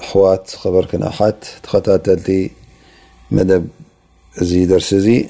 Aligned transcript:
أخوا 0.00 0.36
خبركناحت 0.56 1.36
تخطاتلت 1.62 2.50
مب 3.30 3.68
زي 4.34 4.66
درسزي 4.66 5.26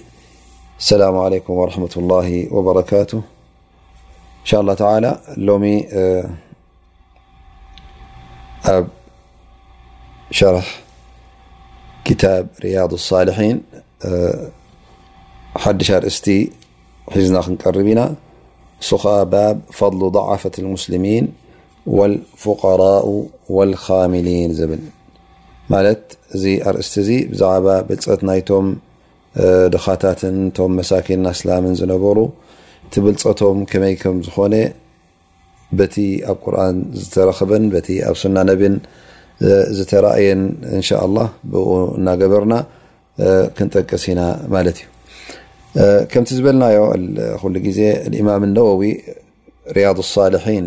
السلام 0.78 1.18
عليكم 1.18 1.52
ورحمة 1.52 1.90
الله 1.96 2.48
وبركاته 2.54 3.16
إن 4.40 4.44
شاء 4.44 4.60
الله 4.60 4.74
تعالى 4.74 5.20
الومي 5.38 5.80
ب 8.68 8.84
شرح 10.30 10.82
كتاب 12.04 12.48
رياض 12.60 12.92
الصالحين 12.92 13.62
حدشر 15.56 16.06
استي 16.06 16.52
حزنا 17.10 17.38
نقربنا 17.48 18.14
صخى 18.80 19.24
باب 19.24 19.60
فضل 19.72 20.10
ضعفة 20.10 20.50
المسلمين 20.58 21.32
والفقراء 21.86 23.28
ልካሚሊን 23.70 24.52
ዝብል 24.58 24.82
ማለት 25.72 26.02
እዚ 26.36 26.44
ኣርእስቲ 26.70 26.94
እዚ 27.04 27.10
ብዛዕባ 27.32 27.66
ብልፀት 27.88 28.20
ናይቶም 28.28 28.66
ድኻታትን 29.74 30.36
ቶም 30.56 30.70
መሳኪን 30.78 31.22
ስላምን 31.40 31.74
ዝነበሩ 31.80 32.18
እቲ 32.86 32.94
ብልፀቶም 33.06 33.58
ከመይ 33.70 33.94
ከም 34.02 34.16
ዝኾነ 34.26 34.54
በቲ 35.78 35.96
ኣብ 36.30 36.38
ቁርኣን 36.44 36.76
ዝተረክበን 37.00 37.64
በቲ 37.74 37.88
ኣብ 38.08 38.16
ሱና 38.22 38.36
ነብን 38.48 38.74
ዝተረእየን 39.76 40.42
እን 40.74 40.82
ሻ 40.88 41.00
ላ 41.16 41.24
ብ 41.52 41.62
እናገበርና 41.98 42.54
ክንጠቀስ 43.56 44.04
ኢና 44.12 44.20
ማለት 44.54 44.78
እዩ 44.84 44.88
ከምቲ 46.12 46.30
ዝበልናዮ 46.38 46.78
ኩሉ 47.42 47.54
ግዜ 47.66 47.80
እማም 48.20 48.42
ነወዊ 48.56 48.82
ርያض 49.76 49.98
الሳልሒን 50.06 50.66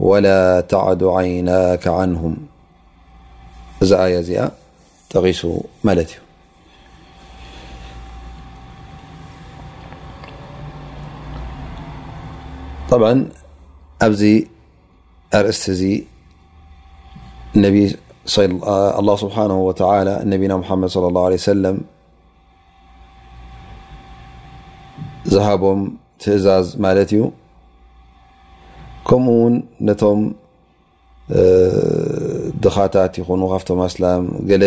ولا 0.00 0.60
تعد 0.60 1.04
عيناك 1.04 1.88
عنهم 1.88 2.36
أي 3.92 4.48
تغس 5.10 5.46
ملت 5.84 6.20
طبعا 12.90 13.28
أب 14.02 14.42
أرأست 15.34 16.00
الله 17.58 19.16
سبحانه 19.16 19.54
وتعالى 19.58 20.22
انبينا 20.22 20.56
محمد 20.56 20.88
صلى 20.88 21.06
الله 21.08 21.24
عليه 21.24 21.34
وسلم 21.34 21.80
زهبم 25.24 25.90
تزاز 26.18 26.76
ملت 26.76 27.14
ከምኡ 29.08 29.28
ውን 29.42 29.54
ነቶም 29.86 30.20
ድኻታት 32.64 33.14
ይኹኑ 33.20 33.42
ካብቶም 33.52 33.78
ኣስላም 33.86 34.22
ገለ 34.50 34.64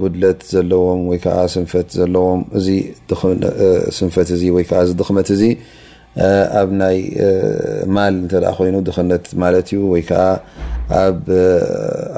ጉድለት 0.00 0.40
ዘለዎም 0.52 1.00
ወይ 1.10 1.18
ዓ 1.34 1.34
ስንፈት 1.54 1.88
ዘለዎም 2.00 2.40
እዚስንፈት 2.58 4.28
እ 4.36 4.38
ወይ 4.56 4.64
ዚ 4.88 4.96
ድክመት 5.00 5.28
እዚ 5.36 5.42
ኣብ 6.60 6.68
ናይ 6.80 6.98
ማል 7.94 8.14
እ 8.26 8.40
ኮይኑ 8.58 8.76
ድኽነት 8.88 9.24
ማለት 9.42 9.66
እዩ 9.72 9.80
ወይ 9.92 10.02
ከዓ 10.10 10.22
ኣብ 11.04 11.18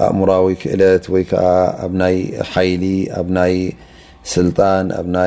ኣእምራዊ 0.08 0.48
ክእለት 0.62 1.04
ወይ 1.14 1.24
ዓ 1.46 1.48
ኣብ 1.84 1.92
ናይ 2.02 2.16
ሓይሊ 2.52 2.84
ኣብ 3.18 3.28
ናይ 3.38 3.54
ስልጣን 4.34 4.84
ኣ 5.00 5.24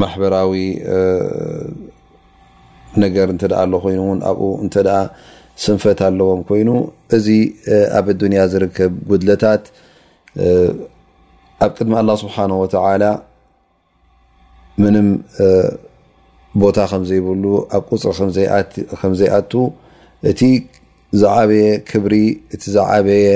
ማሕበራዊ 0.00 0.52
ነገር 3.04 3.26
እንት 3.34 3.42
ኣለ 3.62 3.72
ኮይኑ 3.84 4.00
እውን 4.06 4.20
ኣብኡ 4.30 4.48
እንተኣ 4.64 4.88
ስንፈት 5.64 5.98
ኣለዎም 6.08 6.40
ኮይኑ 6.48 6.68
እዚ 7.16 7.26
ኣብ 7.98 8.06
ዱንያ 8.20 8.40
ዝርከብ 8.52 8.92
ጉድለታት 9.10 9.64
ኣብ 11.64 11.70
ቅድሚ 11.76 11.94
ኣላه 12.00 12.16
ስብሓን 12.24 12.50
ወተላ 12.62 13.02
ምንም 14.84 15.08
ቦታ 16.62 16.78
ከም 16.92 17.02
ዘይብሉ 17.10 17.44
ኣብ 17.76 17.84
ቁፅሪ 17.90 18.46
ከም 19.00 19.12
ዘይኣቱ 19.20 19.52
እቲ 20.30 20.40
ዝዓበየ 21.20 21.66
ክብሪ 21.90 22.14
እቲ 22.54 22.62
ዝዓበየ 22.76 23.26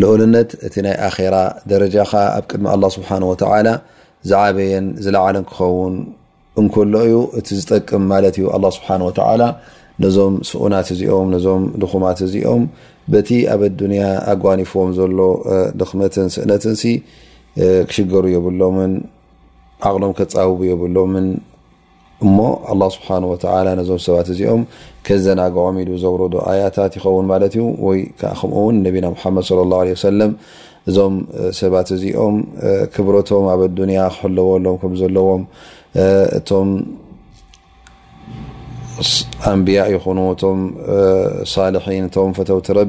ልኦልነት 0.00 0.50
እቲ 0.66 0.74
ናይ 0.86 0.94
ኣራ 1.06 1.36
ደረጃ 1.72 1.94
ከ 2.10 2.24
ኣብ 2.38 2.44
ቅድሚ 2.50 2.66
ኣላ 2.74 2.84
ስብሓን 2.96 3.24
ወተላ 3.32 3.66
ዝዓበየን 4.30 4.86
ዝለዓለ 5.04 5.36
ክኸውን 5.50 5.94
እንክሎ 6.60 6.94
ዩ 7.12 7.16
እቲ 7.38 7.48
ዝጠቅም 7.58 8.04
ማለት 8.12 8.36
እዩ 8.40 8.46
ኣ 8.56 8.58
ስብሓ 8.76 8.88
ተላ 9.18 9.42
ነዞም 10.04 10.34
ስኡናት 10.48 10.88
እዚኦም 10.94 11.28
ነዞም 11.34 11.62
ድኹማት 11.82 12.18
እዚኦም 12.26 12.62
በቲ 13.12 13.28
ኣብ 13.52 13.62
ኣዱንያ 13.68 14.02
ኣጓኒፍዎም 14.32 14.90
ዘሎ 14.98 15.18
ድኽመትን 15.80 16.26
ስእነትን 16.34 16.74
ክሽገሩ 17.90 18.24
የብሎምን 18.34 18.92
ኣቅሎም 19.88 20.12
ከፃውቡ 20.18 20.58
የብሎም 20.70 21.12
እሞ 22.26 22.36
ስሓ 22.94 23.06
ነዞም 23.80 23.98
ሰባት 24.06 24.28
እዚኦም 24.34 24.62
ከዘናግዖም 25.06 25.76
ኢሉ 25.82 25.90
ዘብረዶ 26.04 26.34
ኣያታት 26.52 26.92
ይኸውን 26.98 27.26
ማለት 27.32 27.52
እዩ 27.58 27.64
ወይ 27.88 28.00
ከምኡውን 28.22 28.76
ነብና 28.86 29.06
ሓመድ 29.22 29.46
ለ 29.58 29.60
ላه 29.72 29.82
ሰለም 30.08 30.32
እዞም 30.90 31.14
ሰባት 31.60 31.88
እዚኦም 31.94 32.36
ክብረቶም 32.94 33.44
ኣብ 33.54 33.60
ال 33.68 33.76
ክለዎሎም 34.18 34.92
ዘለዎም 35.00 35.42
እቶም 36.38 36.68
ኣንبያ 39.50 39.80
ይ 39.94 39.96
صلح 41.54 41.84
እም 42.26 42.32
ፈተውቲ 42.38 42.66
ረ 42.78 42.84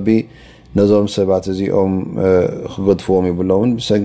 ነዞም 0.78 1.06
ሰባት 1.18 1.46
እዚኦም 1.54 1.94
ክገدፍዎም 2.74 3.26
ይብሎም 3.32 3.70
ሰ 3.90 3.98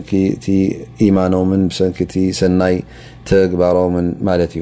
يማኖም 1.08 1.50
ሰك 1.78 2.00
ሰናይ 2.40 2.76
ተግባሮም 3.28 3.94
ማለት 4.30 4.52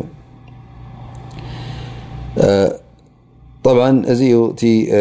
እዩ 4.24 4.34
ط 4.60 4.62
እ 4.66 5.00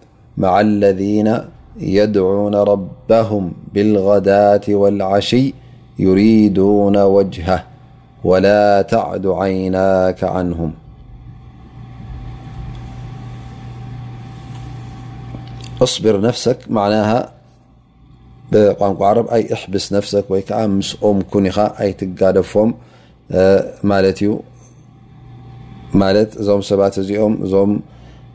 مع 0.37 0.61
الذين 0.61 1.39
يدعون 1.79 2.55
ربهم 2.55 3.51
بالغداة 3.73 4.61
والعشي 4.69 5.53
يريدون 5.99 6.97
وجهه 6.97 7.63
ولا 8.23 8.81
تعد 8.81 9.27
عيناك 9.27 10.23
عنهم 10.23 10.73
اصبر 15.81 16.21
نفسك 16.21 16.57
عناه 16.71 17.29
نر 18.53 19.43
احبس 19.53 19.93
نفسك 19.93 20.25
ي 20.51 20.67
مسم 20.67 21.19
كن 21.31 21.45
يتقفم 21.81 22.73
ت 24.13 24.23
م 25.93 26.61
ست 26.61 27.11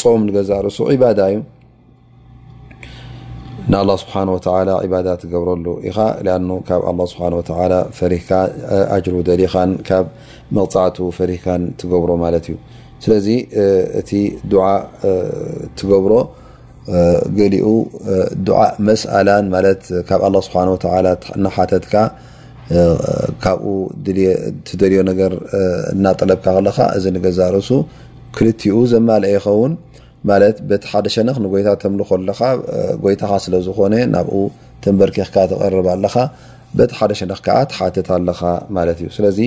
ፆም 0.00 0.20
ንገዛርእሱ 0.28 0.78
ዒባዳ 0.94 1.20
እዩ 1.32 1.38
ንኣላ 3.72 3.90
ስብሓ 4.02 4.14
ወተላ 4.34 4.70
ባዳ 4.92 5.08
ትገብረሉ 5.22 5.66
ኢኻ 5.88 5.98
ኣ 6.36 6.38
ካብ 6.68 6.82
ኣላ 6.90 7.00
ስብሓ 7.12 7.22
ተላ 7.48 7.74
ፈሪካ 7.98 8.30
ኣጅር 8.96 9.16
ደሊኻን 9.28 9.72
ካብ 9.88 10.06
መቕፃዕቱ 10.58 10.96
ፈሪህካን 11.18 11.62
ትገብሮ 11.80 12.10
ማለት 12.24 12.46
እዩ 12.50 12.56
ስለዚ 13.04 13.28
እቲ 14.00 14.10
ድዓ 14.52 14.64
ትገብሮ 15.78 16.12
ገሊኡ 17.38 17.66
ዓእ 18.64 18.72
መስኣላን 18.90 19.44
ማለት 19.56 19.82
ካብ 20.10 20.22
ኣላ 20.28 20.36
ስብሓ 20.48 20.62
ወተላ 20.76 21.06
ናሓተትካ 21.46 21.94
ካብኡ 23.44 23.70
ትደልዮ 24.68 25.00
ነገር 25.10 25.32
እናጠለብካ 25.94 26.46
ከለካ 26.56 26.78
እዚ 26.98 27.04
ንገዛርእሱ 27.16 27.68
ክልኡ 28.36 28.62
ዘማልአ 28.92 29.34
ኸውን 29.46 29.72
ማለት 30.30 30.56
ቤት 30.70 30.84
ሓደ 30.90 31.06
ሸነክ 31.14 31.36
ንጎይታ 31.44 31.68
ተምልኮ 31.82 32.08
ኣለካ 32.18 32.40
ጎይታኻ 33.04 33.32
ስለዝኮነ 33.44 33.94
ናብኡ 34.14 34.34
ትንበርኬክ 34.82 35.28
ካ 35.34 35.44
ትቀርብ 35.50 35.86
ኣለካ 35.94 36.14
በት 36.76 36.90
ሓደ 36.98 37.12
ሸነክ 37.20 37.40
ከዓ 37.46 37.56
ትሓትት 37.70 38.08
ኣለኻ 38.16 38.40
ማለት 38.76 38.98
እዩ 39.02 39.08
ስለዚ 39.16 39.38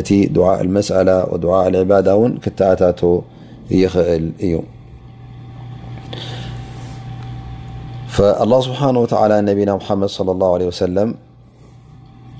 እቲ 0.00 0.08
ድ 0.36 0.38
መስኣላ 0.76 1.10
ድ 1.42 1.76
ዕባዳ 1.82 2.08
ውን 2.20 2.32
ክተኣታቶ 2.46 3.00
ይኽእል 3.82 4.24
እዩ 4.46 4.54
ስሓ 8.68 8.80
ና 8.96 8.98
መድ 9.78 10.70
ሰለ 10.82 10.98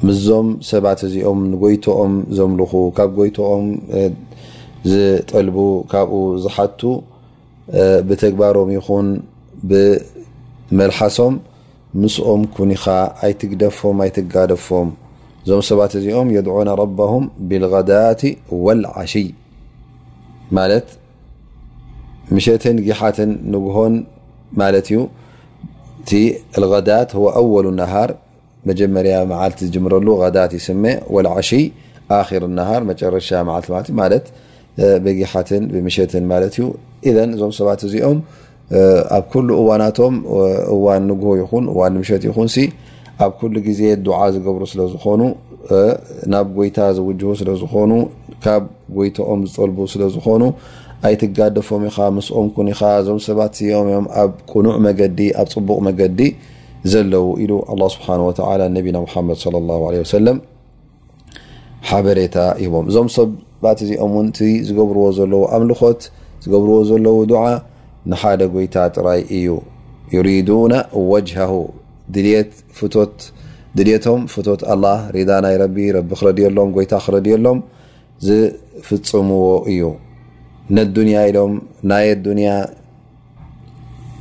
ምዞም 0.06 0.48
ሰባት 0.70 1.00
እዚኦም 1.06 1.38
ንጎይቶኦም 1.52 2.14
ዘምልኹ 2.38 2.72
ካብ 2.96 3.10
ጎይቶኦም 3.18 3.64
ጠል 5.30 5.48
ካብ 5.92 6.10
ዝሓቱ 6.42 6.80
ብተግባሮም 8.08 8.68
ይን 8.76 9.06
ብመلحሶም 9.68 11.34
ምስኦም 12.02 12.42
كنኻ 12.56 12.84
ኣይትግደፎም 13.26 13.96
ኣይትጋደፎም 14.04 14.88
እዞም 15.42 15.62
ሰባት 15.70 15.92
እዚኦም 15.98 16.28
يድعن 16.36 16.68
ربهም 16.82 17.24
ብالغዳት 17.48 18.22
والعሽይ 18.64 19.26
مሸተን 22.34 22.76
ጊحትን 22.86 23.30
ንግሆን 23.54 23.92
ዩ 24.94 24.98
እቲ 26.02 26.10
الغዳት 26.58 27.08
هو 27.18 27.26
أول 27.42 27.66
نهር 27.80 28.08
መጀመርያ 28.68 29.14
ልቲ 29.50 29.58
ዝረሉ 29.74 30.08
غዳት 30.22 30.50
ይስ 30.58 30.66
ولعሽي 31.14 31.62
هር 32.30 32.42
ረሻ 33.16 33.30
በጊሓትን 35.04 35.62
ብምሸትን 35.74 36.24
ማለት 36.32 36.54
እዩ 36.58 36.64
እን 37.22 37.30
እዞም 37.36 37.52
ሰባት 37.58 37.80
እዚኦም 37.88 38.18
ኣብ 39.16 39.24
ኩሉ 39.32 39.48
እዋናቶም 39.62 40.14
እዋን 40.74 41.02
ንግ 41.10 41.22
ይኹን 41.42 41.64
እዋን 41.72 41.92
ንምሸት 41.96 42.22
ይኹን 42.28 42.48
ኣብ 43.24 43.32
ኩሉ 43.40 43.54
ግዜ 43.66 43.80
ድዓ 44.06 44.18
ዝገብሩ 44.34 44.62
ስለዝኮኑ 44.72 45.20
ናብ 46.32 46.48
ጎይታ 46.56 46.78
ዝውጅቡ 46.96 47.30
ስለዝኮኑ 47.42 47.92
ካብ 48.44 48.64
ጎይቶኦም 48.96 49.40
ዝጠልቡ 49.50 49.78
ስለዝኮኑ 49.92 50.42
ኣይትጋደፎም 51.08 51.82
ኢካ 51.88 51.96
ምስኦም 52.16 52.46
ኩን 52.56 52.68
ኢካ 52.74 52.82
እዞም 53.02 53.18
ሰባት 53.28 53.52
እዚኦም 53.58 53.86
እዮም 53.92 54.06
ኣብ 54.22 54.30
ቅኑዕ 54.50 54.76
መገዲ 54.86 55.18
ኣብ 55.40 55.48
ፅቡቕ 55.54 55.78
መገዲ 55.88 56.20
ዘለው 56.92 57.26
ኢሉ 57.44 57.52
ኣ 57.72 57.88
ስብሓ 57.96 58.08
ነቢና 58.76 58.98
ሓመድ 59.14 59.38
ሰለም 60.14 60.38
ሓሬታ 61.88 62.36
ይቦእ 62.64 62.84
ባት 63.64 63.78
እዚኦም 63.84 64.12
እውን 64.16 64.26
እቲ 64.32 64.38
ዝገብርዎ 64.68 65.04
ዘለው 65.18 65.42
ኣምልኾት 65.56 66.00
ዝገብርዎ 66.44 66.76
ዘለው 66.90 67.16
ድዓ 67.30 67.42
ንሓደ 68.10 68.40
ጎይታ 68.54 68.76
ጥራይ 68.96 69.20
እዩ 69.36 69.46
ዩሪዱና 70.16 70.74
ወጅሃሁ 71.10 71.54
ድልቶም 73.78 74.20
ፍቶት 74.34 74.60
ኣላ 74.72 74.84
ሪዳ 75.14 75.30
ናይ 75.44 75.54
ረቢ 75.62 75.76
ረቢ 75.96 76.08
ክረድየሎም 76.20 76.68
ጎይታ 76.76 76.92
ክረድየሎም 77.06 77.58
ዝፍፅምዎ 78.26 79.46
እዩ 79.72 79.82
ነዱንያ 80.76 81.16
ኢሎም 81.30 81.52
ናይ 81.90 82.06
ኣዱንያ 82.14 82.50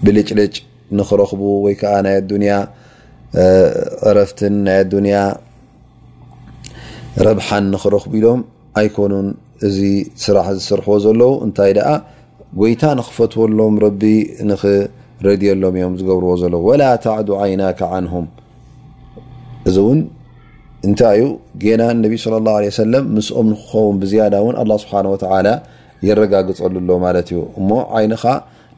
ብልጭልጭ 0.05 0.55
ንኽረኽቡ 0.97 1.41
ወይከዓ 1.65 1.93
ናይ 2.05 2.15
ኣዱንያ 2.21 2.55
ቅረፍትን 4.01 4.55
ናይ 4.65 4.77
ኣዱያ 4.83 5.15
ረብሓን 7.27 7.65
ንኽረኽቡ 7.75 8.11
ኢሎም 8.21 8.39
ኣይኮኑን 8.79 9.27
እዚ 9.67 9.77
ስራሕ 10.23 10.47
ዝስርሕዎ 10.57 10.95
ዘለው 11.05 11.31
እንታይ 11.45 11.71
ደኣ 11.77 11.89
ጎይታ 12.61 12.81
ንኽፈትወሎም 12.99 13.75
ረቢ 13.85 14.01
ንኽረድየሎም 14.49 15.75
እዮም 15.79 15.93
ዝገብርዎ 15.99 16.31
ዘለዉ 16.41 16.61
ወላ 16.69 16.83
ታዕዱ 17.05 17.29
ዓይናካ 17.43 17.79
ዓንሁም 17.97 18.25
እዚ 19.69 19.77
እውን 19.83 19.99
እንታይ 20.87 21.17
እዩ 21.21 21.27
ገና 21.63 21.83
ነቢ 22.01 22.13
ስለ 22.23 22.33
ላه 22.47 22.57
ሰለም 22.83 23.05
ምስኦም 23.17 23.47
ንክኸውን 23.53 23.95
ብዝያዳ 24.01 24.33
እውን 24.43 24.55
ኣላ 24.63 24.71
ስብሓን 24.83 25.07
ወተዓላ 25.13 25.47
የረጋግፀሉ 26.07 26.75
ኣሎ 26.81 26.89
ማለት 27.05 27.27
እዩ 27.33 27.39
እሞ 27.59 27.69
ዓይንኻ 27.99 28.23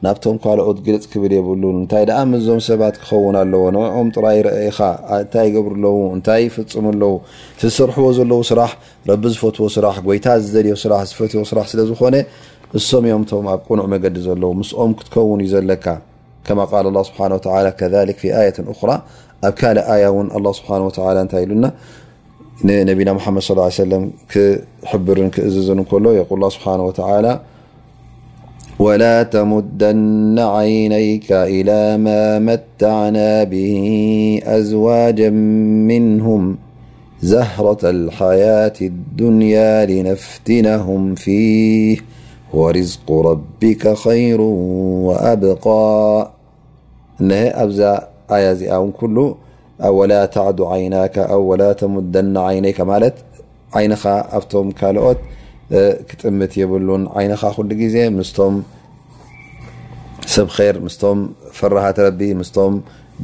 ናብቶም 0.06 0.36
ካልኦት 0.42 0.78
ግልፅ 0.86 1.12
ብል 1.22 1.32
የብሉ 1.36 1.62
ታይ 1.92 2.04
ዞም 2.46 2.60
ሰባት 2.66 2.96
ክኸውን 3.02 3.36
ኣለዎ 3.40 3.62
ኦም 4.00 4.08
ጥራይ 4.16 4.38
አ 5.14 5.16
ታይ 5.32 5.48
ብርለ 5.66 5.84
ታይ 6.28 6.42
ፍፅምኣለው 6.54 7.14
ሰርሕዎ 7.78 8.08
ዘለ 8.18 8.32
ስራሕ 8.50 8.70
ዝፈትዎ 9.34 9.66
ስራ 9.76 9.88
ይታ 10.16 10.26
ዝዮፈስራ 10.52 11.58
ስለዝኮነ 11.72 12.16
እም 12.78 13.04
እዮምም 13.10 13.46
ኣብ 13.54 13.60
ቁኑዕ 13.70 13.86
መገዲ 13.94 14.16
ዘለው 14.28 14.50
ስኦም 14.70 14.92
ክትከን 15.00 15.40
ዩዘካ 15.46 15.94
ር 17.66 17.96
ክ 26.62 27.30
ولا 28.78 29.22
تمدن 29.22 30.38
عينيك 30.38 31.32
إلى 31.32 31.96
ما 31.96 32.38
متعنا 32.38 33.44
به 33.44 33.88
أزواجا 34.44 35.30
منهم 35.90 36.58
زهرة 37.22 37.90
الحياة 37.90 38.72
الدنيا 38.82 39.86
لنفتنهم 39.86 41.14
فيه 41.14 41.98
ورزق 42.54 43.12
ربك 43.12 43.94
خير 43.94 44.40
وأبقى 45.10 46.30
أز 47.30 47.80
آيا 48.30 48.76
و 48.76 48.90
كله 48.90 49.34
أوولا 49.84 50.26
تعد 50.26 50.60
عيناك 50.60 51.18
أو 51.18 51.40
ولا 51.42 51.72
تمدن 51.72 52.36
عينيك 52.36 52.80
مالت 52.80 53.14
عينخ 53.74 54.06
أفتهم 54.06 54.70
كالأت 54.70 55.18
ጥም 55.70 56.36
ብ 56.42 56.44
عይن 57.18 57.32
ዜ 57.94 58.08
ስም 58.34 58.54
ሰብ 60.34 60.48
ር 60.58 60.78
ስም 61.00 61.18
ፍرሃ 61.58 61.84
ረቢ 62.06 62.20
ስም 62.50 62.74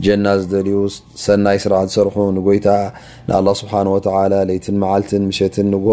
ጀና 0.05 0.27
ዝልዩ 0.51 0.77
ሰናይ 1.25 1.59
ስራ 1.65 1.73
ዝሰርح 1.89 2.17
ይታ 2.57 2.69
لله 3.37 3.53
سبحه 3.63 3.79
وى 3.95 4.01
يት 4.01 4.67
عልት 4.93 5.11
شት 5.39 5.57
ጎ 5.87 5.91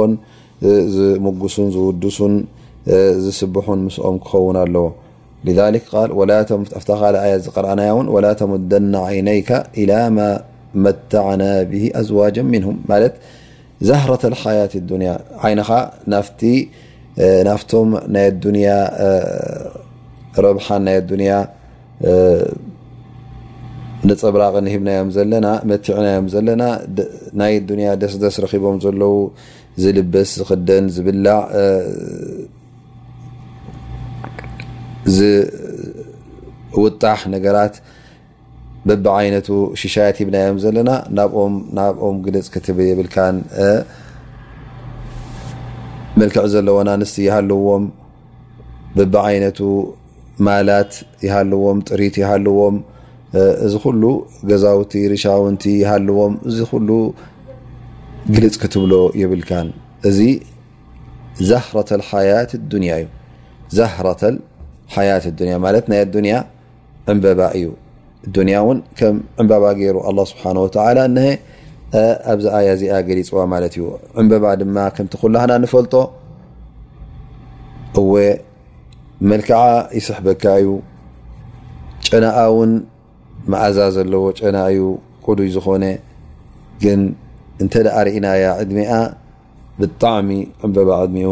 ዝقሱ 0.95 1.55
ዝውድሱ 1.75 2.17
ዝስبح 3.25 3.65
ስኦም 3.95 4.17
ክኸው 4.23 4.43
ኣለዎ 4.63 4.85
ذ 5.45 5.47
ي 5.57 7.35
ዝقረأ 7.45 7.89
ول 8.13 8.25
ተم 8.39 8.83
عይنيك 9.07 9.49
إلى 9.81 9.99
م 10.17 10.19
መتعن 10.85 11.41
به 11.71 11.83
أዝوجا 11.99 12.43
نه 12.63 12.65
ዛህረተሓያት 13.89 14.73
ኣዱንያ 14.79 15.11
ዓይንኻ 15.47 15.69
ና 16.11 16.15
ናፍቶም 17.49 17.87
ናይ 18.15 18.25
ኣዱንያ 18.33 18.69
ረብሓን 20.45 20.81
ናይ 20.87 20.95
ኣዱንያ 21.03 21.31
ንፅብራቕ 24.09 24.53
ንሂብናዮም 24.65 25.09
ዘለና 25.15 25.47
መትዕናዮም 25.69 26.27
ዘለና 26.33 26.63
ናይ 27.41 27.51
ኣዱንያ 27.61 27.87
ደስደስ 28.03 28.35
ረኪቦም 28.45 28.77
ዘለው 28.85 29.15
ዝልበስ 29.81 30.29
ዝክደን 30.41 30.85
ዝብላዕ 30.95 31.41
ዝውጣሕ 35.17 37.19
ነገራት 37.35 37.75
ብቢዓይነቱ 38.89 39.47
ሽሻያት 39.79 40.17
ይብናዮም 40.21 40.57
ዘለና 40.63 40.91
ናናብኦም 41.17 42.15
ግልፅ 42.25 42.47
ክትብ 42.53 42.77
ይብልካን 42.89 43.37
መልክዕ 46.19 46.43
ዘለዎን 46.53 46.87
ኣንስቲ 46.93 47.17
ይሃልዎም 47.27 47.83
ብቢዓይነቱ 48.97 49.59
ማላት 50.47 50.93
ይሃልዎም 51.25 51.77
ጥሪት 51.89 52.15
ይሃልዎም 52.21 52.77
እዚ 53.65 53.73
ኩሉ 53.83 54.03
ገዛውቲ 54.49 54.93
ርሻውንቲ 55.11 55.63
ይሃልዎም 55.83 56.33
እዚ 56.49 56.57
ኩሉ 56.71 56.89
ግልፅ 58.33 58.55
ክትብሎ 58.63 58.93
የብልካን 59.21 59.69
እዚ 60.09 60.19
እዛህረተል 61.43 62.01
ሓያት 62.09 62.51
ዱንያ 65.39 65.53
ማለት 65.67 65.85
ናይ 65.93 66.03
ዱንያ 66.17 66.35
ዕንበባ 67.11 67.39
እዩ 67.59 67.67
ዱንያ 68.35 68.55
እውን 68.63 68.79
ከም 68.97 69.15
ዕምበባ 69.41 69.63
ገይሩ 69.79 69.97
ኣላ 70.09 70.17
ስብሓ 70.31 70.43
ወተላ 70.63 70.97
እናሀ 71.09 71.27
ኣብዛኣያ 72.33 72.67
እዚኣ 72.77 72.93
ገሊፅዋ 73.07 73.39
ማለት 73.53 73.73
እዩ 73.77 73.85
ዕምበባ 74.21 74.45
ድማ 74.61 74.77
ከምቲ 74.95 75.13
ኩላህና 75.21 75.51
ንፈልጦ 75.63 75.93
እወ 78.01 78.11
መልክዓ 79.31 79.59
ይስሕበካ 79.99 80.43
እዩ 80.61 80.67
ጨናኣ 82.07 82.37
እውን 82.51 82.71
ማኣዛ 83.53 83.77
ዘለዎ 83.95 84.23
ጨና 84.39 84.57
ዩ 84.77 84.81
ቅዱይ 85.25 85.49
ዝኮነ 85.55 85.85
ግን 86.83 87.01
እንተዳኣ 87.63 87.97
ርእናያ 88.07 88.43
ዕድሚኣ 88.61 88.91
ብጣዕሚ 89.79 90.29
ዕንበባ 90.65 90.89
ዕድሚኡ 91.05 91.31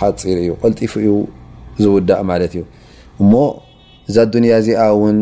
ሓፂር 0.00 0.38
እዩ 0.42 0.50
ቀልጢፉ 0.62 0.92
እዩ 1.02 1.12
ዝውዳእ 1.82 2.22
ማለት 2.32 2.52
እዩ 2.56 2.62
እሞ 3.22 3.32
እዛ 4.10 4.16
ዱንያ 4.34 4.52
እዚኣ 4.62 4.80
እውን 4.96 5.18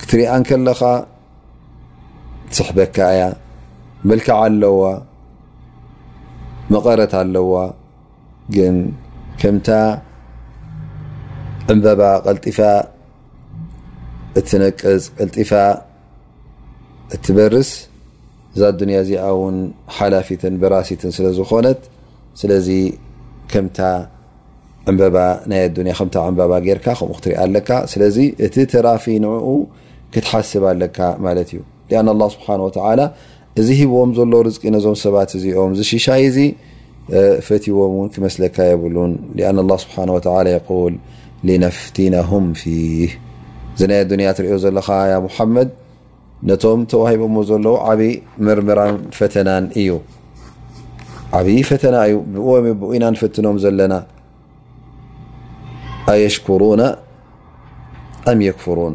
ክትሪኣን 0.00 0.42
ከለኻ 0.48 0.80
ትስሕበካ 2.52 2.96
እያ 3.14 3.24
መልክዕ 4.10 4.36
ኣለዋ 4.44 4.84
መቐረት 6.72 7.12
ኣለዋ 7.22 7.54
ግን 8.56 8.76
ከምታ 9.40 9.68
ዕንበባ 11.72 12.02
ቀልጢፋ 12.24 12.58
እትነቀፅ 14.40 15.04
ቀልጢፋ 15.18 15.52
እትበርስ 17.16 17.70
እዛ 18.54 18.62
ኣዱንያ 18.72 18.96
እዚኣ 19.04 19.24
ውን 19.40 19.56
ሓላፊትን 19.96 20.54
ብራሲትን 20.62 21.10
ስለ 21.16 21.26
ዝኾነት 21.38 21.80
ስለዚ 22.40 22.68
ከምታ 23.52 23.78
ዕንበባ 24.90 25.16
ናይ 25.50 25.60
ኣያ 25.64 25.94
ከምታ 26.00 26.14
ዕንበባ 26.30 26.52
ጌርካ 26.66 26.86
ከምኡ 27.00 27.14
ክትሪኣ 27.18 27.36
ኣለካ 27.46 27.70
ስለዚ 27.92 28.16
እቲ 28.46 28.56
ተራፊ 28.72 29.04
ንኡ 29.24 29.46
ሓስብ 30.30 30.64
ለ 30.82 30.88
ማ 31.24 31.32
እዩ 31.42 31.60
ه 31.90 32.30
ስብሓ 32.34 32.46
እዚ 33.60 33.68
ሂብዎም 33.78 34.10
ዘሎ 34.16 34.32
ርዝቂ 34.46 34.62
ነዞም 34.74 34.96
ሰባት 35.04 35.30
እዚኦም 35.36 35.70
ዝሽሻይ 35.78 36.22
እዚ 36.28 36.38
ፈትዎም 37.46 37.92
ውን 37.98 38.08
ክመስለካ 38.14 38.56
የብሉን 38.70 39.12
ኣን 39.48 39.58
ስብሓ 39.84 39.96
ል 40.46 40.48
ነፍቲና 41.64 42.16
ም 42.44 42.44
ፊህ 42.60 43.10
ዚ 43.80 43.88
ናይ 43.90 44.00
ያ 44.28 44.32
ትሪዮ 44.38 44.54
ዘለካ 44.64 44.88
ሓመድ 45.36 45.68
ነቶም 46.50 46.80
ተዋሂቦ 46.92 47.34
ዘለዉ 47.50 47.74
ዓብይ 47.90 48.12
ምርምራ 48.46 48.80
ፈተና 49.18 49.48
እዩ 49.82 49.90
ዓብይ 51.38 51.58
ፈተና 51.70 51.96
እዩ 52.10 52.16
ብ 52.66 52.76
ብኢና 52.82 53.04
ንፈትኖም 53.14 53.58
ዘለና 53.64 53.94
ኣየሽሩና 56.12 56.82
ኣም 58.32 58.40
ክፍሩን 58.56 58.94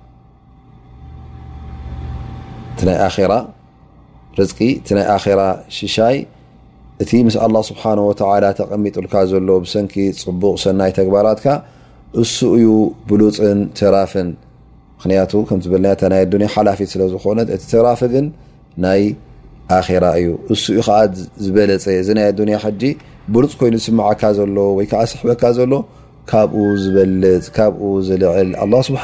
ናይ 2.87 2.97
ራ 3.31 3.33
ርቂ 4.39 4.57
እ 4.89 4.91
ናይ 4.97 5.05
ራ 5.39 5.41
ሽሻይ 5.77 6.17
እቲ 7.01 7.11
ምስ 7.27 7.35
ኣلله 7.45 7.61
ስብሓه 7.69 7.95
ተቐሚጡልካ 8.59 9.13
ዘሎ 9.31 9.49
ብሰንኪ 9.63 9.93
ፅቡቅ 10.21 10.55
ሰናይ 10.63 10.91
ተግባራትካ 10.97 11.47
እሱ 12.21 12.35
ዩ 12.63 12.67
ብሉፅን 13.09 13.59
ትራፍን 13.79 14.27
ምክያ 15.03 16.09
ናይ 16.13 16.19
ያ 16.43 16.49
ሓላፊት 16.55 16.89
ስለዝኾነ 16.93 17.39
እቲ 17.55 17.71
ራፍግን 17.87 18.25
ናይ 18.85 19.01
ኣራ 19.77 20.03
እዩ 20.19 20.27
እሱኡ 20.53 20.77
ከዓ 20.87 20.99
ዝበለፀ 21.45 21.85
እዚ 22.01 22.09
ናይ 22.19 22.27
ያ 22.55 22.59
ጂ 22.81 22.83
ብሉፅ 23.33 23.51
ኮይኑ 23.61 23.73
ዝስመዓካ 23.81 24.21
ዘሎ 24.37 24.55
ወይ 24.77 24.87
ዓ 25.01 25.03
ስሕበካ 25.11 25.43
ዘሎ 25.57 25.73
ካብኡ 26.29 26.61
ዝበልፅ 26.83 27.45
ካብኡ 27.57 27.83
ዝልዕል 28.07 28.49
ه 28.75 28.81
ስብሓ 28.89 29.03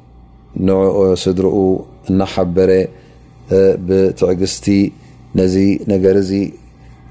ን 0.67 0.71
ስድሪኡ 1.23 1.57
እናሓበረ 2.11 2.71
ብትዕግስቲ 3.87 4.65
ነዚ 5.39 5.55
ነገር 5.93 6.17
ዚ 6.29 6.39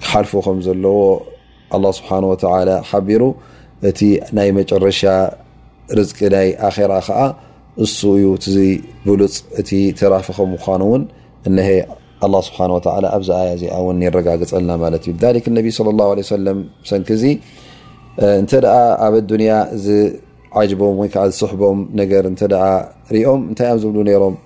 ክሓልፉከም 0.05 0.59
ዘለዎ 0.69 0.99
ኣله 1.77 1.91
ስብሓه 1.99 2.19
ወተ 2.33 2.43
ሓቢሩ 2.91 3.23
እቲ 3.89 4.01
ናይ 4.37 4.49
መጨረሻ 4.59 5.01
ርዝቂ 5.99 6.19
ናይ 6.35 6.49
ኣራ 6.69 6.93
ከዓ 7.07 7.21
እሱ 7.85 7.99
እዩ 8.19 8.27
ብሉፅ 9.07 9.35
እቲ 9.61 9.71
ተራፊኸ 10.01 10.39
ምኳኑ 10.55 10.81
እውን 10.89 11.03
እነሀ 11.49 11.69
ኣه 12.27 12.41
ስብሓንه 12.49 12.75
ተ 12.85 12.89
ኣብዚ 13.17 13.29
ኣያ 13.41 13.49
እዚኣ 13.59 13.73
እውን 13.83 14.01
ይረጋግፀልና 14.07 14.71
ማለት 14.85 15.03
እዩ 15.07 15.13
ነቢ 15.59 15.67
صለ 15.79 15.89
ላه 16.01 16.09
عه 16.17 16.27
ሰለም 16.35 16.59
ሰንኪ 16.91 17.09
ዚ 17.23 17.25
እንተ 18.41 18.51
ኣብ 19.07 19.15
ኣያ 19.39 19.53
ዝصም 20.71 21.81
እ 22.03 23.25
ኦም 23.33 23.41
እታይ 23.53 23.73
ብ 23.79 23.83
ዝብ 23.83 23.95
ም 23.99 24.39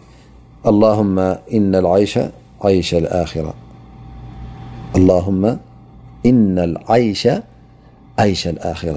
للهم 0.71 1.15
إن 1.57 1.75
العيش 6.69 7.25
عይش 8.21 8.43
الآخر 8.53 8.97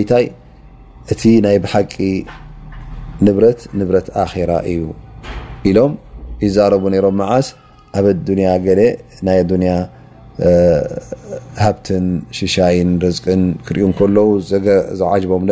ይታይ 0.00 0.24
እቲ 1.12 1.22
ናይ 1.46 1.56
ብحቂ 1.64 1.92
ብት 3.36 3.60
ብረة 3.88 4.06
خر 4.32 4.50
እዩ 4.70 4.80
إሎም 5.68 5.92
ይዛرب 6.44 6.84
ሮም 7.04 7.16
مዓስ 7.20 7.46
ኣብ 7.98 8.04
ادنያ 8.14 8.48
ل 8.66 8.80
ናይ 9.26 9.38
ሃብት 11.64 11.86
ሽሻይን 12.38 12.90
رزقን 13.04 13.42
ሪዩ 13.74 13.84
كለ 13.98 14.16
عቦም 15.12 15.42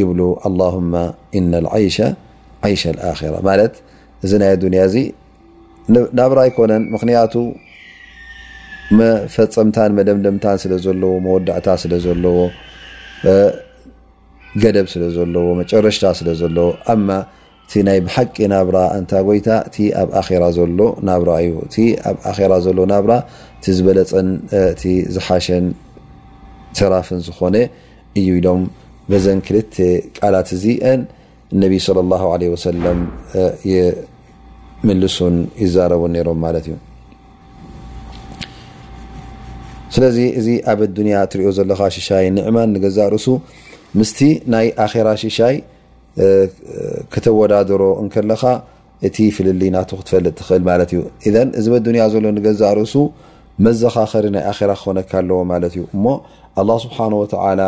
ይ 0.00 0.02
لله 0.18 0.74
ይ 1.84 1.88
ይ 2.72 2.82
ራ 3.34 3.36
ማት 3.54 3.74
እዚ 4.24 4.32
ናይ 4.42 4.50
ዱንያ 4.62 4.82
እዚ 4.88 4.96
ናብራ 6.18 6.38
ይኮነን 6.48 6.82
ምክንያቱ 6.94 7.34
ፈፀምታ 9.34 9.76
መደምደምታ 9.98 10.44
ስለ 10.62 10.72
ዘለዎ 10.84 11.12
መወድዕታ 11.26 11.68
ስለ 11.82 11.92
ዘለዎ 12.06 12.36
ገደብ 14.62 14.86
ስለ 14.92 15.02
ዘለዎ 15.16 15.44
መጨረሽታ 15.60 16.04
ስለ 16.18 16.28
ዘለዎ 16.40 16.66
ኣ 16.92 16.96
እቲ 17.66 17.74
ናይ 17.88 17.98
ብሓቂ 18.06 18.36
ናብራ 18.54 18.78
እንታ 18.98 19.12
ጎይታ 19.26 19.48
እ 19.82 19.84
ኣብ 20.00 20.08
ኣራ 20.20 20.42
ዘሎ 20.56 20.80
ናብራ 21.08 21.30
እዩ 21.44 21.52
እ 21.82 21.84
ኣብ 22.30 22.38
ራ 22.52 22.56
ዘሎ 22.66 22.78
ናብራ 22.94 23.12
እ 23.68 23.72
ዝበለፀን 23.76 24.28
እ 24.60 24.92
ዝሓሸን 25.14 25.66
ተራፍን 26.78 27.20
ዝኾነ 27.26 27.56
እዩ 28.20 28.28
ኢሎም 28.40 28.62
በዘን 29.10 29.40
ክልተ 29.46 29.76
ቃላት 30.18 30.48
እዚአን 30.56 31.00
ነቢ 31.62 31.74
ምልሱን 34.88 35.36
ይዛረቡ 35.62 36.02
ሮም 36.26 36.38
ማለት 36.44 36.64
እዩ 36.68 36.74
ስለዚ 39.94 40.18
እዚ 40.40 40.48
ኣብ 40.70 40.80
ያ 41.12 41.18
እትሪዮ 41.26 41.48
ዘለካ 41.58 41.80
ሽሻይ 41.96 42.26
ንዕማን 42.38 42.68
ንገዛ 42.76 42.98
ርእሱ 43.14 43.26
ምስቲ 43.98 44.18
ናይ 44.54 44.66
ኣራ 44.84 45.08
ሽሻይ 45.22 45.56
ክተወዳድሮ 47.14 47.82
እንከለካ 48.02 48.42
እቲ 49.08 49.16
ፍልል 49.36 49.60
እናቱ 49.70 49.90
ክትፈልጥ 50.00 50.34
ትኽእል 50.40 50.62
ማለት 50.70 50.90
እዩ 50.94 51.00
እ 51.28 51.30
እዚ 51.60 51.66
በንያ 51.74 52.04
ዘሎ 52.14 52.24
ንገዛእ 52.38 52.74
ርእሱ 52.80 52.94
መዘኻኸሪ 53.66 54.26
ናይ 54.36 54.44
ኣራ 54.52 54.70
ክኾነካ 54.80 55.12
ኣለዎ 55.22 55.40
ማለት 55.54 55.72
እዩ 55.78 55.84
እሞ 55.96 56.04
ኣ 56.60 56.66
ስብሓ 56.84 56.98
ወላ 57.22 57.60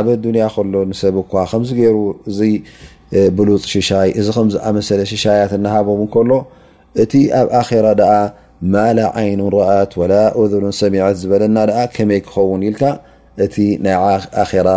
ኣብ 0.00 0.06
ኣዱንያ 0.14 0.44
ከሎ 0.54 0.74
ንሰብ 0.90 1.14
እኳ 1.22 1.32
ከምዚ 1.50 1.70
ገይሩ 1.78 1.96
እዚ 2.30 2.40
ብሉፅ 3.38 3.64
ሽሻይ 3.74 4.08
እዚ 4.20 4.26
ከምዝኣመሰለ 4.36 5.00
ሽሻያት 5.12 5.50
እናሃቦምን 5.58 6.08
ከሎ 6.14 6.30
እቲ 7.02 7.12
ኣብ 7.40 7.48
ኣራ 7.60 7.88
ኣ 8.12 8.18
ማላ 8.74 8.98
ዓይኑ 9.20 9.40
ንረኣት 9.48 9.92
ወላ 10.00 10.12
እሉን 10.42 10.72
ሰሚዐት 10.82 11.16
ዝበለና 11.22 11.58
ከመይ 11.96 12.20
ክኸውን 12.26 12.60
ኢልካ 12.68 12.82
እቲ 13.44 13.54
ናይ 13.84 13.96
ኣራ 14.42 14.68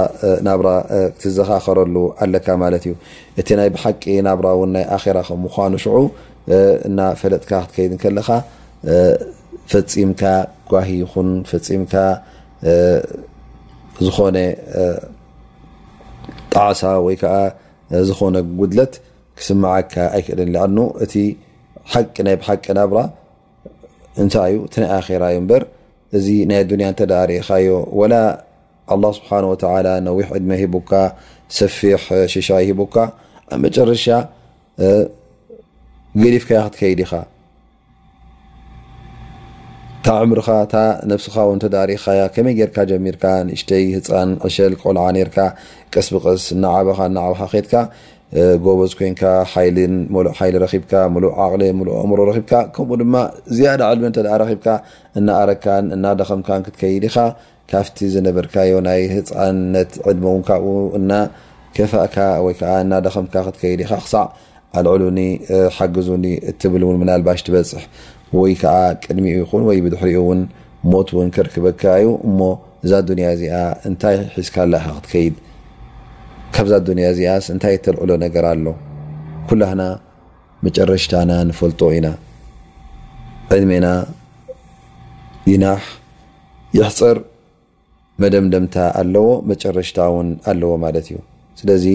ናብራ 0.48 0.68
ክዘኻኸረሉ 1.22 1.96
ኣለካ 2.26 2.48
ማለት 2.64 2.84
እዩ 2.90 2.96
እቲ 3.42 3.48
ናይ 3.60 3.70
ብሓቂ 3.76 4.04
ናብራ 4.28 4.48
እውን 4.58 4.72
ናይ 4.76 4.86
ኣራ 4.96 5.18
ከም 5.28 5.40
ምኳኑ 5.46 5.74
ሽዑ 5.84 5.98
እና 6.90 7.00
ፈለጥካ 7.22 7.52
ክትከይድ 7.68 7.92
ን 7.96 8.00
ከለካ 8.04 8.28
ፈፂምካ 9.72 10.22
ጓሂ 10.74 10.90
ይኹን 11.04 11.30
ፈፂምካ 11.52 11.94
ዝኾነ 14.04 14.38
ጣዕሳ 16.54 16.82
ወይ 17.06 17.16
ከዓ 17.22 17.36
ዝኾነ 18.10 18.36
ጉድለት 18.60 18.94
ክስመዓካ 19.40 19.94
ኣይክእል 20.16 20.40
ሊኣኑ 20.54 20.78
እቲ 21.04 21.14
ሓቂ 21.94 22.16
ናይ 22.28 22.36
ብሓቂ 22.42 22.66
ናብራ 22.78 23.00
እንታይ 24.22 24.52
እዩ 24.56 24.58
ትነ 24.74 24.84
ኣራ 24.98 25.08
እዩ 25.32 25.38
እምበር 25.42 25.64
እዚ 26.18 26.26
ናይ 26.50 26.62
ዱንያ 26.72 26.86
እንተ 26.92 27.02
ዳሪእኻዮ 27.12 27.68
ወላ 28.00 28.14
ኣلላه 28.94 29.12
ስብሓወተ 29.18 29.64
ነዊሕ 30.08 30.28
ዕድሚ 30.38 30.52
ሂቡካ 30.62 30.92
ሰፊሕ 31.58 32.04
ሸሻ 32.34 32.48
ሂቡካ 32.70 32.96
ኣብ 33.54 33.58
መጨረሻ 33.64 34.06
ገሊፍካ 36.24 36.50
ክትከይድ 36.66 37.00
ኢኻ 37.06 37.12
እምርኻእስኻ 40.26 41.38
ሪኻ 41.92 42.06
መይ 42.46 42.54
ጌካ 42.60 42.78
ጀሚካ 42.90 43.22
ንሽተይ 43.48 43.86
ህፃን 43.96 44.30
ሸ 44.56 44.58
ቆልዓ 44.82 45.06
ቅስ 45.94 46.08
ብቅስ 46.16 46.44
በኻ 46.88 46.90
ብ 46.90 46.90
ትካ 47.66 47.74
ጎበዝ 48.66 48.92
ኮ 49.00 49.02
ምሮካ 52.12 52.52
ከምኡ 52.76 53.02
ማ 53.14 53.16
ዝ 53.58 53.60
ድ 53.82 53.84
እኣረካ 55.20 55.66
እና 55.98 56.06
ደም 56.22 56.40
ትይድ 56.80 57.06
ኻ 57.16 57.18
ካፍቲ 57.74 57.98
ዝነበካይህፃድ 58.16 60.18
ብም 60.26 60.40
ክ 61.78 61.80
ኣል 64.78 65.02
ሓግዙ 65.76 66.08
ትብል 66.62 66.82
ና 67.10 67.12
ልባሽ 67.20 67.40
ትበፅሕ 67.48 67.82
ወይ 68.42 68.54
ከዓ 68.62 68.76
ቅድሚኡ 69.06 69.34
ይኹን 69.42 69.64
ወይ 69.70 69.78
ብድሕሪኡ 69.86 70.18
እውን 70.26 70.40
ሞት 70.92 71.10
እውን 71.16 71.28
ክርክበካ 71.36 71.82
እዩ 72.02 72.08
እሞ 72.30 72.40
እዛ 72.86 72.92
ዱንያ 73.10 73.28
እዚኣ 73.36 73.56
እንታይ 73.90 74.16
ሒዝካላካ 74.38 74.88
ክትከይድ 74.98 75.36
ካብዛ 76.56 76.74
ያ 77.04 77.08
እዚኣስ 77.14 77.46
እንታይ 77.54 77.76
ተልዕሎ 77.86 78.10
ነገር 78.26 78.46
ኣሎ 78.54 78.66
ኩላና 79.48 79.82
መጨረሽታና 80.66 81.32
ንፈልጦ 81.50 81.82
ኢና 81.98 82.08
ዕድሜና 83.56 83.88
ይናሕ 85.52 85.84
ይሕፀር 86.78 87.18
መደምደምታ 88.24 88.76
ኣለዎ 89.02 89.26
መጨረሽታ 89.52 89.98
እውን 90.12 90.30
ኣለዎ 90.52 90.72
ማለት 90.86 91.08
እዩ 91.12 91.18
ስለዚ 91.60 91.86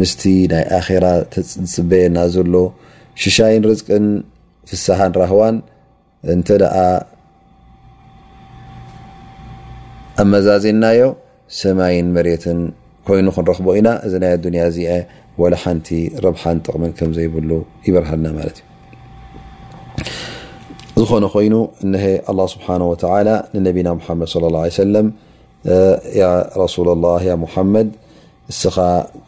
ምስቲ 0.00 0.22
ናይ 0.52 0.64
ኣራ 0.78 1.06
ተዝፅበየና 1.32 2.18
ዘሎ 2.34 2.54
ሽሻይን 3.22 3.62
ርፅቅን 3.70 4.04
ፍሳ 4.68 4.84
ራህዋን 5.22 5.56
እንተ 6.34 6.48
ኣ 6.62 6.98
መዛዝናዮ 10.32 11.00
ሰማይን 11.60 12.08
መሬትን 12.16 12.58
ኮይኑ 13.08 13.26
ክንረክቦ 13.36 13.68
ኢና 13.78 13.88
እዚ 14.06 14.12
ናይ 14.22 14.32
ንያ 14.54 14.64
እዚአ 14.72 14.90
ወላ 15.42 15.54
ሓንቲ 15.62 15.88
ረብሓን 16.24 16.58
ጥቕም 16.66 16.82
ከም 16.98 17.12
ዘይብሉ 17.18 17.50
ይበርሃልና 17.86 18.26
ማለት 18.38 18.58
ዩ 20.98 21.04
ዝኾነ 21.08 21.24
ኮይኑ 21.34 21.54
ሀ 22.02 22.06
ኣه 22.32 22.46
ስብሓه 22.54 22.74
ንነቢና 23.54 23.88
ሓመድ 24.06 24.28
صለ 24.34 24.44
ه 24.58 24.66
ع 24.66 24.72
ሰለም 24.82 25.06
ያ 26.20 26.26
ረሱ 26.62 26.76
ላه 26.88 27.24
ሙሓመድ 27.44 27.88
እስኻ 28.52 28.76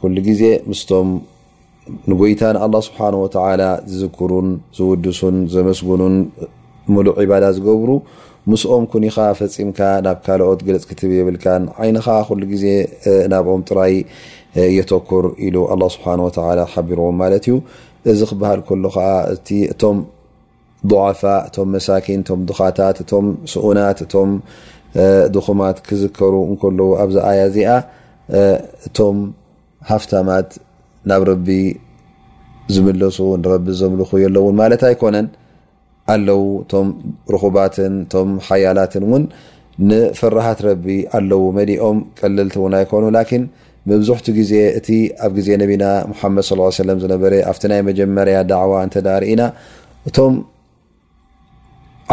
ኩሉ 0.01 0.17
ግዜ 0.29 0.43
ምስቶም 0.71 1.09
ንጎይታ 2.11 2.43
ንኣላه 2.57 2.83
ስብሓንወተላ 2.89 3.63
ዝዝክሩን 3.91 4.49
ዝውድሱን 4.77 5.37
ዘመስግኑን 5.55 6.15
ሙሉእ 6.95 7.17
ዒባዳ 7.23 7.45
ዝገብሩ 7.57 7.91
ምስኦም 8.51 8.85
ኩንካ 8.93 9.17
ፈፂምካ 9.39 9.79
ናብ 10.07 10.19
ካልኦት 10.27 10.61
ገለፅ 10.67 10.85
ክትብ 10.91 11.11
የብልካን 11.17 11.63
ዓይንካ 11.83 12.07
ኩሉ 12.29 12.43
ግዜ 12.53 12.65
ናብኦም 13.33 13.63
ጥራይ 13.69 13.95
የተኩር 14.79 15.27
ኢሉ 15.47 15.57
ኣላ 15.73 15.83
ስብሓተላ 15.97 16.63
ሓቢርዎም 16.73 17.17
ማለት 17.23 17.45
እዩ 17.51 17.57
እዚ 18.13 18.21
ክበሃል 18.31 18.61
ከሎከዓ 18.69 19.09
እ 19.35 19.61
እቶም 19.75 19.99
ዱዓፋ 20.91 21.21
እቶም 21.49 21.69
መሳኪን 21.77 22.21
እቶም 22.25 22.41
ዱኻታት 22.49 22.97
እቶም 23.05 23.27
ስኡናት 23.53 23.99
እቶም 24.07 24.31
ድኹማት 25.35 25.77
ክዝከሩ 25.89 26.35
እንከለዉ 26.51 26.91
ኣብዚ 27.05 27.17
ኣያ 27.31 27.41
እዚኣ 27.51 27.71
እቶም 28.89 29.19
ሃፍታማት 29.91 30.49
ናብ 31.11 31.23
ረቢ 31.31 31.49
ዝምለሱ 32.75 33.19
ንረቢ 33.41 33.67
ዘምልኹ 33.81 34.11
የለውን 34.25 34.55
ማለት 34.61 34.83
ኣይኮነን 34.89 35.27
ኣለው 36.13 36.41
እቶም 36.65 36.89
ርኹባትን 37.35 37.95
እቶም 38.05 38.31
ሓያላትን 38.49 39.05
እውን 39.09 39.25
ንፍራሃት 39.91 40.61
ረቢ 40.69 40.87
ኣለዉ 41.19 41.43
መዲኦም 41.59 41.99
ቀልልቲ 42.21 42.57
ውን 42.65 42.75
ኣይኮኑ 42.81 43.05
ላን 43.17 43.43
መብዝሕቲ 43.91 44.27
ግዜ 44.39 44.53
እቲ 44.79 44.89
ኣብ 45.27 45.31
ግዜ 45.39 45.49
ነቢና 45.63 45.85
ሓመድ 46.19 46.45
ص 46.49 46.79
ለም 46.89 46.99
ዝነበረ 47.05 47.33
ኣብቲ 47.51 47.63
ናይ 47.73 47.81
መጀመርያ 47.91 48.37
ዳዕዋ 48.53 48.75
እ 48.89 49.03
ርእና 49.23 49.43
እቶም 50.11 50.35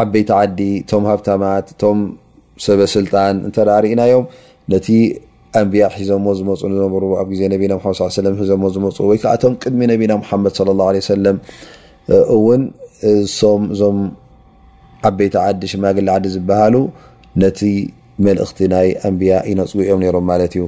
ዓበይቲ 0.04 0.30
ዓዲ 0.40 0.60
እቶም 0.84 1.04
ሃብታማት 1.12 1.66
እቶም 1.74 2.00
ሰበስልጣን 2.68 3.36
እተ 3.50 3.56
ርእና 3.72 4.02
እዮም 4.10 4.26
ነ 4.74 4.78
ኣንብያ 5.58 5.84
ሒዞዎ 5.98 6.28
ዝመፁ 6.40 6.58
ዝነብሩ 6.74 7.04
ኣብ 7.22 7.30
ዜ 7.38 7.42
ና 7.52 7.58
ድ 7.62 7.64
ለ 8.26 8.32
ሒዘ 8.40 8.52
ዝመፁ 8.76 8.98
ወይ 9.12 9.18
ከዓ 9.24 9.34
ቶም 9.44 9.54
ቅድሚ 9.64 9.82
ነብና 9.92 10.14
ሓመድ 10.30 10.56
ለ 10.68 10.70
ላه 10.80 10.94
ሰለም 11.12 11.38
እውን 12.36 12.62
ም 12.62 12.64
እዞም 13.76 13.98
ዓበይቲ 15.10 15.34
ዓዲ 15.46 15.62
ሽማግሊ 15.72 16.06
ዓዲ 16.16 16.26
ዝበሃሉ 16.36 16.76
ነቲ 17.42 17.60
መልእክቲ 18.26 18.58
ናይ 18.74 18.88
ኣንብያ 19.10 19.34
ይነፅው 19.52 19.82
እዮም 19.86 20.00
ነሮም 20.04 20.26
ማለት 20.32 20.54
እዩ 20.58 20.64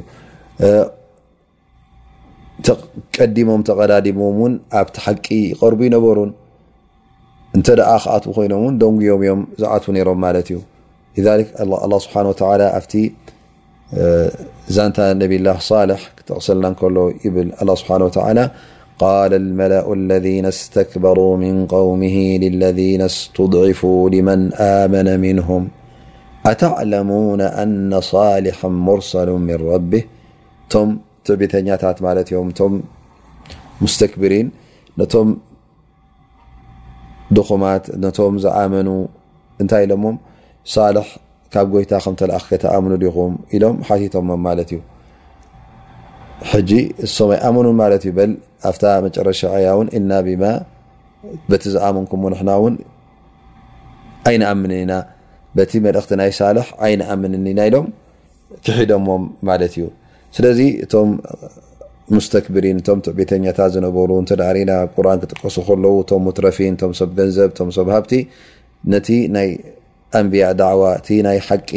ተቀዲሞም 2.68 3.62
ተቀዳዲሞም 3.70 4.36
ውን 4.44 4.54
ኣብቲ 4.80 4.96
ሓቂ 5.06 5.26
ይቀርቡ 5.52 5.80
ይነበሩን 5.90 6.32
እንተ 7.58 7.68
ደ 7.80 7.84
ክኣት 8.04 8.26
ኮይኖምውን 8.38 8.76
ደንጉዮም 8.82 9.22
እዮም 9.26 9.42
ዝኣት 9.62 9.86
ነይሮም 9.98 10.20
ማለት 10.26 10.50
እዩ 10.54 10.60
ስብሓ 12.06 12.18
ذنت 14.72 15.00
نبي 15.20 15.36
الله 15.44 15.58
صالح 15.60 16.00
تسلنا 16.28 16.72
ل 16.94 16.98
ل 17.34 17.38
الله 17.62 17.76
سبحانه 17.82 18.06
وتعالى 18.10 18.46
قال 19.04 19.32
الملؤ 19.44 19.88
الذين 20.02 20.46
استكبروا 20.54 21.34
من 21.44 21.54
قومه 21.76 22.18
للذين 22.44 23.02
استضعفوا 23.12 24.02
لمن 24.16 24.40
آمن 24.82 25.08
منهم 25.26 25.62
أتعلمون 26.52 27.42
أن 27.64 27.92
صالحا 28.16 28.70
مرسل 28.88 29.30
من 29.50 29.58
ربه 29.74 30.04
تم 30.74 30.88
تبتتت 31.26 31.86
ت 32.30 32.30
يم 32.36 32.48
م 32.72 32.74
مستكبرين 33.84 34.48
م 35.00 35.02
مات 37.64 37.86
نم 38.04 38.36
أمنو 38.64 38.98
نت 39.64 39.74
صال 40.76 40.96
ካብ 41.54 41.72
ይታ 41.84 41.94
ከኣ 42.20 42.32
ከ 42.50 42.60
ተኣ 42.64 42.74
ኹም 43.16 43.34
ኢሎም 43.56 43.78
ሓቲቶ 43.88 44.14
ማት 44.48 44.60
እዩ 44.74 44.80
እም 46.60 46.94
ኣይኣመኑን 47.46 47.76
ማለት 47.82 48.04
እዩ 48.10 48.18
ኣብታ 48.70 48.84
መጨረሻ 49.06 49.42
ኣያ 49.58 49.68
ውን 49.80 49.88
እና 49.98 50.12
ብማ 50.28 50.44
በቲ 51.50 51.64
ዝኣመንኩም 51.74 52.24
ሕና 52.40 52.52
ውን 52.64 52.76
ኣይነኣምንና 54.30 54.94
በቲ 55.58 55.72
መልእክቲ 55.86 56.12
ናይ 56.22 56.32
ሳልሕ 56.40 56.68
ኣይንኣምንኒ 56.86 57.46
ኢና 57.54 57.60
ኢሎም 57.70 57.88
ትሒደሞም 58.66 59.24
ማለት 59.50 59.74
እዩ 59.78 59.86
ስለዚ 60.38 60.60
እቶም 60.86 61.10
ሙስተክብሪን 62.16 62.78
እቶም 62.82 63.00
ቤተኛታት 63.20 63.70
ዝነበሩ 63.76 64.10
ተሪና 64.32 64.72
ቁርን 64.96 65.20
ክጥቀሱ 65.24 65.58
ከለዉ 65.68 65.94
እቶም 66.06 66.22
ሙትረፊን 66.30 66.74
እቶም 66.78 66.94
ሰብ 67.02 67.12
ገንዘብ 67.20 67.52
ቶም 67.60 67.70
ሰብ 67.78 67.88
ሃብቲ 67.96 68.14
ነቲ 68.94 69.10
ናይ 69.36 69.50
ኣንያ 70.20 70.44
ዳዕ 70.62 70.80
እቲ 70.98 71.08
ናይ 71.28 71.38
ሓቂ 71.48 71.72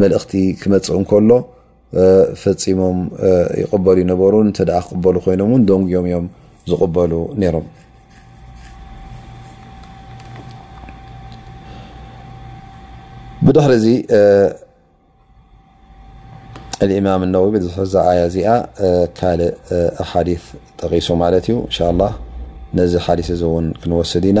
መلእክቲ 0.00 0.32
ክመፅ 0.60 0.86
ከሎ 1.10 1.30
ፈፂሞም 2.42 2.98
ይقበሉ 3.62 3.96
ይነበሩ 4.04 4.34
ክበሉ 4.88 5.14
ኮይኖምን 5.24 5.62
ደንዮም 5.68 6.04
እዮም 6.08 6.26
ዝቕበሉ 6.70 7.12
ሮም 7.54 7.66
ብድሕሪ 13.46 13.72
ዚ 13.84 13.94
ማም 17.06 17.22
ነ 17.34 17.42
ሕ 17.54 17.62
ኣ 18.06 18.08
እዚኣ 18.28 18.48
ካእ 19.18 19.36
ጠቂሱ 20.80 21.06
ማት 21.22 21.46
ዩ 21.52 21.56
ነዚ 22.78 22.92
ሓث 23.06 23.28
ክንወስድ 23.82 24.24
ኢና 24.32 24.40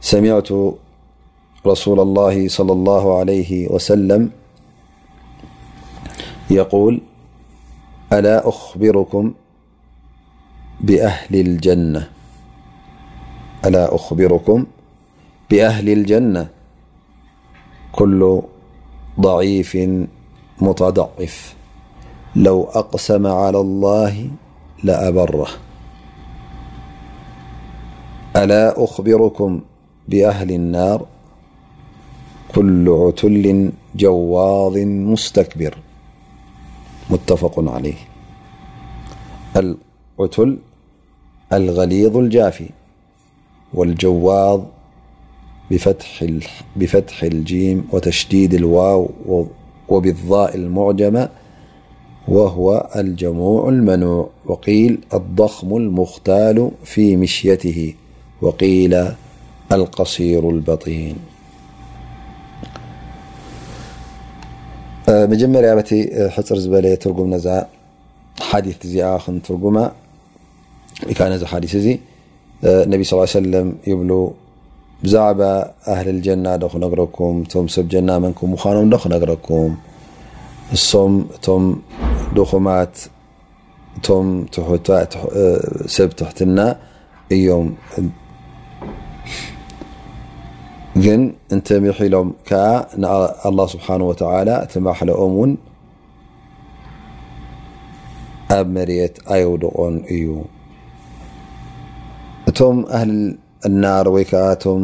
سمعت 0.00 0.48
رسول 1.66 2.00
الله 2.00 2.48
صلى 2.48 2.72
الله 2.72 3.18
عليه 3.18 3.68
وسلم 3.68 4.30
يقول 6.50 7.00
ألا 8.12 8.48
أخبركم 13.68 14.64
بأهل 15.50 15.88
الجنة 15.92 16.48
كل 17.92 18.42
ضعيف 19.20 19.78
متضعف 20.60 21.54
لو 22.36 22.64
أقسم 22.64 23.26
على 23.26 23.60
الله 23.60 24.28
لأبره 24.84 25.48
ألا 28.36 28.84
أخبركم 28.84 29.60
بأهل 30.10 30.50
النار 30.52 31.06
كل 32.54 32.88
عتل 32.88 33.70
جواظ 33.96 34.76
مستكبر 35.12 35.74
متفق 37.10 37.70
عليه 37.74 38.00
العتل 39.56 40.56
الغليظ 41.52 42.16
الجافي 42.16 42.68
والجواظ 43.74 44.62
بفتح 46.76 47.22
الجيم 47.22 47.84
وتشديد 47.92 48.54
الواو 48.54 49.08
وبالضاء 49.88 50.56
المعجمة 50.56 51.28
وهو 52.28 52.90
الجموع 52.96 53.68
المنوع 53.68 54.28
وقيل 54.46 54.98
الضخم 55.14 55.76
المختال 55.76 56.70
في 56.84 57.16
مشيته 57.16 57.94
وقيل 58.42 59.08
لقص 59.78 60.20
البطي 60.20 61.14
مጀመርያ 65.32 65.70
ت 65.88 65.92
ሕፅር 66.36 66.58
ዝበل 66.64 66.84
ትرጉም 67.02 67.30
ዛ 67.44 67.48
ሓدث 68.48 68.80
ዚኣ 68.92 69.08
ክنትرጉማ 69.24 69.76
ነዚ 71.32 71.42
حدث 71.52 71.72
እዚ 71.80 71.86
اነبي 72.86 73.04
صلى 73.10 73.18
ا 73.18 73.24
عي 73.26 73.30
سلم 73.42 73.68
يብل 73.90 74.10
بዛعባ 75.02 75.40
ኣهل 75.92 76.06
الجናة 76.14 76.52
ዶ 76.62 76.64
ክነረكم 76.72 77.34
ቶም 77.52 77.66
ሰብ 77.74 77.84
جናة 77.92 78.16
መنكም 78.24 78.48
وخኖም 78.54 78.86
ዶ 78.92 78.94
ክነረኩም 79.02 79.72
እሶም 80.76 81.12
እቶ 81.36 81.46
ድخማት 82.36 82.94
ሰብ 85.96 86.08
تሕትና 86.18 86.58
እዮ 87.34 87.46
ግን 91.04 91.20
እንተሚሕ 91.54 91.96
ኢሎም 92.08 92.28
ከዓ 92.48 92.64
ንኣلላه 93.02 93.66
ስብሓه 93.74 94.00
ተላ 94.20 94.48
እቲ 94.64 94.72
ባሕለኦም 94.86 95.32
ውን 95.40 95.52
ኣብ 98.58 98.66
መሪት 98.76 99.14
ኣየውድቆን 99.32 99.94
እዩ 100.14 100.26
እቶም 102.50 102.76
ኣህሊ 102.98 103.12
እናር 103.68 104.06
ወይ 104.14 104.24
ከዓ 104.30 104.42
እቶም 104.56 104.82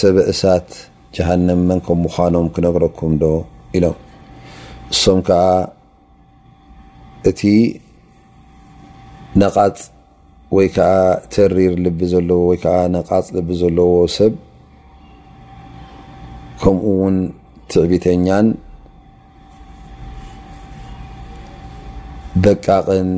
ሰብእሳት 0.00 0.68
ጀሃንም 1.18 1.60
መንከም 1.70 1.98
ምዃኖም 2.06 2.46
ክነግረኩም 2.54 3.12
ዶ 3.22 3.34
ኢሎም 3.78 3.96
እሶም 4.94 5.18
ከዓ 5.28 5.40
እቲ 7.30 7.40
ነቓፅ 9.42 9.76
ወይ 10.58 10.66
ከዓ 10.76 10.92
ተሪር 11.34 11.72
ልቢ 11.86 11.98
ዘለዎ 12.12 12.38
ወይ 12.50 12.58
ከዓ 12.64 12.76
ነቃፅ 12.96 13.26
ልቢ 13.38 13.48
ዘለዎ 13.62 13.94
ሰብ 14.18 14.32
كموون 16.64 17.32
تعبت 17.68 18.08
بققن 22.42 23.10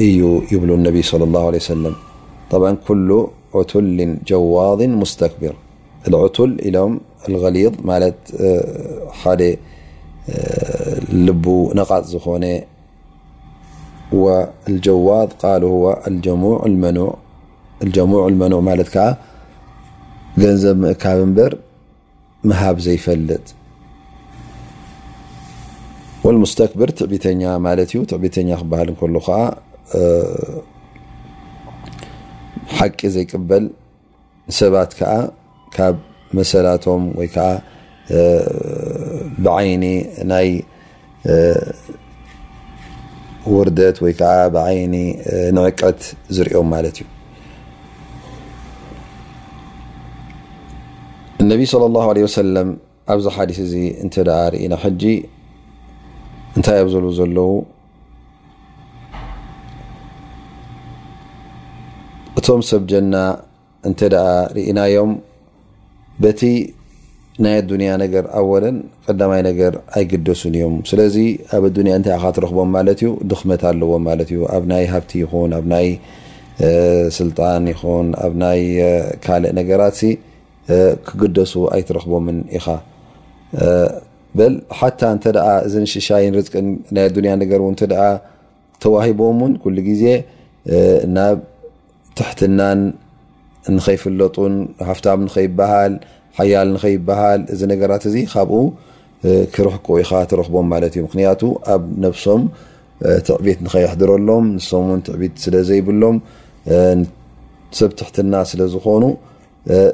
اي 0.00 0.16
يبل 0.52 0.70
النبي 0.78 1.02
صلى 1.02 1.24
الله 1.28 1.44
عليه 1.46 1.58
وسلم 1.64 1.94
طبعا 2.50 2.72
كل 2.88 3.26
عتل 3.54 4.16
جواض 4.26 4.80
مستكبر 4.82 5.54
العتل 6.08 6.50
إلم 6.66 6.92
الغليض 7.28 7.74
مت 7.88 8.20
ح 9.20 9.22
لب 11.26 11.44
نق 11.78 11.90
ن 12.42 12.44
والجواض 14.22 15.28
قال 15.44 15.62
هو 15.74 15.84
لجموع 16.08 16.60
المنوع 18.30 18.60
ملت 18.68 18.88
ك 18.94 18.96
جنزب 20.40 20.76
مكب 20.82 21.16
نبر 21.30 21.52
ምሃብ 22.46 22.76
ዘይፈልጥ 22.86 23.46
ወልሙስተክብር 26.24 26.90
ትዕቢተኛ 26.98 27.42
ማለት 27.66 27.88
እዩ 27.92 28.00
ትዕብተኛ 28.10 28.50
ክበሃል 28.60 28.88
እንከሉ 28.92 29.14
ከዓ 29.26 29.38
ሓቂ 32.76 32.98
ዘይቅበል 33.16 33.64
ሰባት 34.60 34.90
ከዓ 35.00 35.12
ካብ 35.74 35.96
መሰላቶም 36.40 37.02
ወይ 37.18 37.28
ከዓ 37.34 37.48
ብዓይኒ 39.44 39.84
ናይ 40.32 40.48
ውርደት 43.54 43.96
ወይ 44.06 44.12
ከዓ 44.22 44.32
ብዓይኒ 44.58 44.94
ንዕቀት 45.58 46.00
ዝርኦም 46.36 46.68
ማለት 46.76 46.96
እዩ 47.02 47.06
እነቢ 51.42 51.60
صለ 51.72 51.82
ላه 51.94 52.04
عለه 52.12 52.24
ሰለም 52.40 52.68
ኣብዚ 53.14 53.24
ሓዲስ 53.36 53.58
እዚ 53.64 53.74
እንተ 54.04 54.14
ደ 54.28 54.30
ርእና 54.52 54.74
ሕጂ 54.84 55.02
እንታይ 56.56 56.78
ኣብ 56.82 56.88
ዘ 56.94 57.12
ዘለው 57.18 57.50
እቶም 62.38 62.62
ሰብ 62.70 62.82
ጀና 62.92 63.14
እንተ 63.88 64.00
ደኣ 64.14 64.26
ርእናዮም 64.56 65.12
በቲ 66.24 66.42
ናይ 67.44 67.54
ኣዱንያ 67.62 67.90
ነገር 68.04 68.24
ኣወለን 68.40 68.76
ቀዳማይ 69.06 69.42
ነገር 69.50 69.74
ኣይገደሱን 69.98 70.54
እዮም 70.58 70.76
ስለዚ 70.90 71.16
ኣብ 71.56 71.64
ኣዱኒያ 71.70 71.92
እንታይ 71.98 72.18
ካ 72.24 72.32
ትረክቦም 72.36 72.70
ማለት 72.76 72.98
እዩ 73.04 73.10
ድኽመት 73.32 73.62
ኣለዎም 73.70 74.02
ማለት 74.10 74.30
እዩ 74.34 74.40
ኣብ 74.56 74.64
ናይ 74.72 74.86
ሃብቲ 74.94 75.12
ይኹን 75.24 75.52
ኣብ 75.60 75.66
ናይ 75.74 75.88
ስልጣን 77.20 77.62
ይኹን 77.74 78.08
ኣብ 78.24 78.34
ናይ 78.44 78.60
ካልእ 79.26 79.54
ነገራት 79.60 79.98
ክግደሱ 81.06 81.52
ኣይትረክቦምን 81.74 82.38
ኢኻ 82.58 82.66
በ 84.38 84.46
ሓታ 84.78 85.00
እተ 85.18 85.24
እዚንሽሻይንርቅን 85.66 86.66
ናይ 86.96 87.04
ኣዱንያ 87.10 87.32
ነገር 87.42 87.60
እ 87.68 87.76
ተ 87.80 87.86
ተዋሂቦም 88.82 89.38
ውን 89.44 89.52
ኩሉ 89.62 89.76
ግዜ 89.88 90.02
ናብ 91.16 91.38
ትሕትናን 92.18 92.80
ንከይፍለጡን 93.76 94.54
ሃፍታም 94.88 95.20
ንከይበሃል 95.26 95.94
ሓያል 96.38 96.68
ንከይበሃል 96.74 97.40
እዚ 97.54 97.60
ነገራት 97.72 98.04
እዚ 98.10 98.16
ካብኡ 98.32 98.60
ክረሕቁ 99.54 99.86
ኢካ 100.02 100.10
ትረኽቦም 100.32 100.66
ማለት 100.72 100.92
እዩ 100.96 101.02
ምክንያቱ 101.08 101.42
ኣብ 101.74 101.82
ነብሶም 102.04 102.42
ትዕብት 103.26 103.58
ንከይሕድረሎም 103.66 104.44
ንሶም 104.58 104.86
ን 104.98 105.00
ትዕቢት 105.08 105.34
ስለዘይብሎም 105.44 106.16
ሰብ 107.78 107.90
ትሕትና 107.98 108.34
ስለ 108.50 108.60
ዝኾኑ 108.74 109.02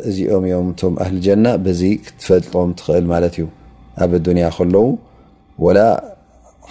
እዚኦም 0.08 0.44
እዮም 0.48 0.66
እቶም 0.72 0.94
ኣህሊጀና 1.04 1.46
ብዚ 1.66 1.80
ክትፈልጦም 2.06 2.68
ትኽእል 2.80 3.06
ማለት 3.12 3.34
እዩ 3.40 3.46
ኣብ 4.04 4.12
ኣዱንያ 4.18 4.46
ከለዉ 4.56 4.76
ወላ 5.64 5.78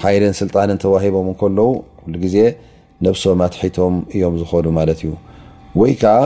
ሓይልን 0.04 0.34
ስልጣንን 0.42 0.78
ተዋሂቦም 0.84 1.28
ከለው 1.42 1.70
ሉ 2.12 2.22
ግዜ 2.24 2.38
ነብሶም 3.06 3.39
ኣትሒቶም 3.48 3.96
እዮም 4.16 4.36
ዝኮኑ 4.42 4.66
ማለት 4.80 5.00
እዩ 5.04 5.12
ወይ 5.82 5.94
ከዓ 6.02 6.18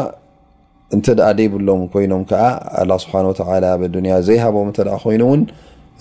እንተ 0.96 1.06
ደኣ 1.20 1.30
ደይብሎም 1.40 1.82
ኮይኖም 1.94 2.22
ከዓ 2.30 2.44
ኣላ 2.82 2.92
ስብሓን 3.04 3.26
ወተላ 3.32 3.64
ኣብ 3.76 3.82
ኣዱያ 3.88 4.16
ዘይሃቦም 4.28 4.68
እተ 4.74 4.80
ደ 4.88 4.92
ኮይኑእውን 5.06 5.42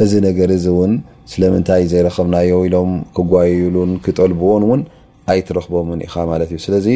እዚ 0.05 0.13
ነገር 0.29 0.49
እዚ 0.57 0.67
እውን 0.75 0.93
ስለምንታይ 1.33 1.83
ዘይረከብናዮ 1.93 2.57
ኢሎም 2.69 2.91
ክጓይሉን 3.17 3.93
ክጠልብዎን 4.05 4.65
ውን 4.71 4.81
ኣይ 5.33 5.41
ትረክቦምን 5.49 6.01
ኢካ 6.07 6.15
ማለት 6.33 6.49
እዩ 6.53 6.59
ስለዚ 6.67 6.89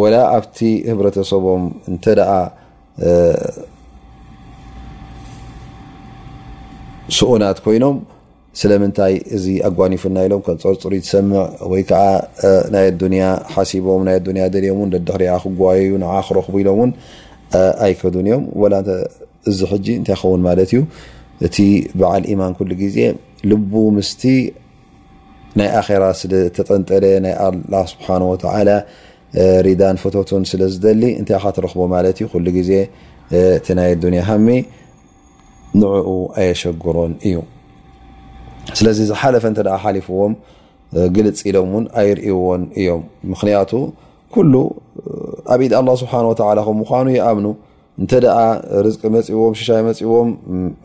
وላ 0.00 0.14
ኣብቲ 0.36 0.58
ህብረተሰቦም 0.90 1.62
እንተ 1.92 2.04
ስኡናት 7.16 7.58
ኮይኖም 7.64 7.96
ስለምንታይ 8.60 9.14
እዚ 9.36 9.46
ኣጓኒፉና 9.68 10.16
ኢሎም 10.26 10.42
ፀርፅሩ 10.46 10.92
ሰም 11.12 11.26
ወይ 11.72 11.82
ናይ 12.74 12.86
ኣያ 12.98 13.26
ሓሲቦም 13.54 14.02
ና 14.06 14.16
ኣ 14.16 14.50
ልም 14.54 14.54
ዲ 14.54 14.62
ሪ 14.64 14.70
ክየዩ 15.42 15.92
ክረኽቡ 16.28 16.54
ኢሎም 16.62 16.86
ኣይከዱን 17.86 18.26
እዮም 18.30 18.44
ዚ 19.58 19.62
እታይ 19.78 20.16
ኸን 20.22 20.40
ማ 20.46 20.50
እዩ 20.66 20.74
እቲ 21.46 21.56
በዓል 22.00 22.24
ማን 22.42 22.54
ل 22.70 22.84
ዜ 22.94 23.00
ል 23.50 23.54
ምስ 23.98 24.10
ናይ 25.58 25.68
ኣራ 25.80 26.04
ስተጠንጠለ 26.20 27.04
ናይ 27.24 27.34
ኣላه 27.44 27.84
ስብሓوላ 27.92 28.50
ሪዳን 29.66 29.96
ፎቶትን 30.02 30.42
ስለዝደሊ 30.50 31.02
እንታይ 31.20 31.38
ካ 31.42 31.48
ትረክቦ 31.56 31.80
ማለት 31.94 32.16
እዩ 32.20 32.26
ሉ 32.44 32.50
ግዜ 32.58 32.70
እቲ 33.40 33.66
ናይ 33.78 33.90
ዱንያ 34.04 34.20
ሃሚ 34.28 34.46
ንዕኡ 35.80 36.08
ኣየሸግሮን 36.42 37.12
እዩ 37.28 37.36
ስለዚ 38.78 38.98
ዝሓለፈ 39.10 39.44
እተ 39.52 39.58
ሓሊፍዎም 39.82 40.32
ግልፅ 41.16 41.40
ኢሎም 41.50 41.70
ውን 41.74 41.84
ኣይርእይዎን 42.00 42.62
እዮም 42.80 43.02
ምክንያቱ 43.32 43.72
ኩሉ 44.34 44.52
ኣብ 45.54 45.60
ኢድ 45.66 45.72
ኣه 45.80 45.94
ስብሓ 46.02 46.12
ወተላ 46.30 46.58
ከም 46.66 46.78
ምኳኑ 46.82 47.06
ይኣምኑ 47.18 47.46
እንተ 48.02 48.12
ርዝቂ 48.86 49.02
መፂዎም 49.16 49.54
ሽሻይ 49.60 49.82
መፂዎም 49.90 50.28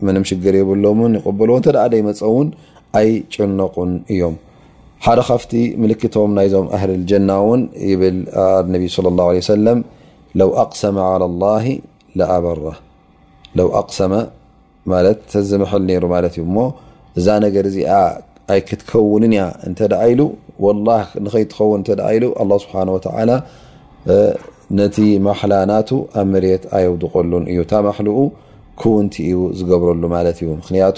ምንም 0.05 0.23
ሽግር 0.29 0.53
የብሎን 0.59 1.15
ይቕበልዎ 1.19 1.55
ተ 1.65 1.77
ደይ 1.95 2.01
መፀ 2.11 2.19
እውን 2.31 2.47
ኣይ 2.99 3.09
ጭነቁን 3.33 3.91
እዮም 4.13 4.35
ሓደ 5.05 5.19
ካብቲ 5.27 5.51
ምልክቶም 5.83 6.31
ናይዞም 6.37 6.65
ኣه 6.75 6.81
لجና 6.89 7.29
ውን 7.47 7.61
ብል 8.01 8.17
ነ 8.73 8.75
ص 8.95 8.97
الله 9.11 9.25
عليه 9.31 9.43
ሰለ 9.53 9.67
ለو 10.39 10.49
أقሰመ 10.63 10.95
على 11.13 11.25
الله 11.31 11.65
لኣበራ 12.17 12.63
ሰ 15.31 15.33
ዝል 15.71 15.89
ዩ 16.41 16.45
እዛ 17.19 17.27
ነገ 17.45 17.55
ዚ 17.75 17.77
ኣይ 18.53 18.59
ክትከውን 18.67 19.23
እያ 19.29 19.41
እተ 19.69 19.79
ሉ 20.19 20.21
ንከትኸውን 21.25 21.81
ሉ 22.23 22.27
لله 22.39 22.57
ስه 22.65 22.89
و 22.93 23.39
ነቲ 24.79 24.97
ማحላናቱ 25.27 25.89
ኣብ 26.19 26.27
መት 26.33 26.63
ኣየوድቀሉን 26.77 27.43
እዩ 27.51 27.59
ታማلኡ 27.71 28.17
ክውንቲ 28.81 29.15
እዩ 29.29 29.37
ዝገብረሉ 29.57 30.03
ማ 30.13 30.21
እዩ 30.31 30.47
ምክንያቱ 30.61 30.97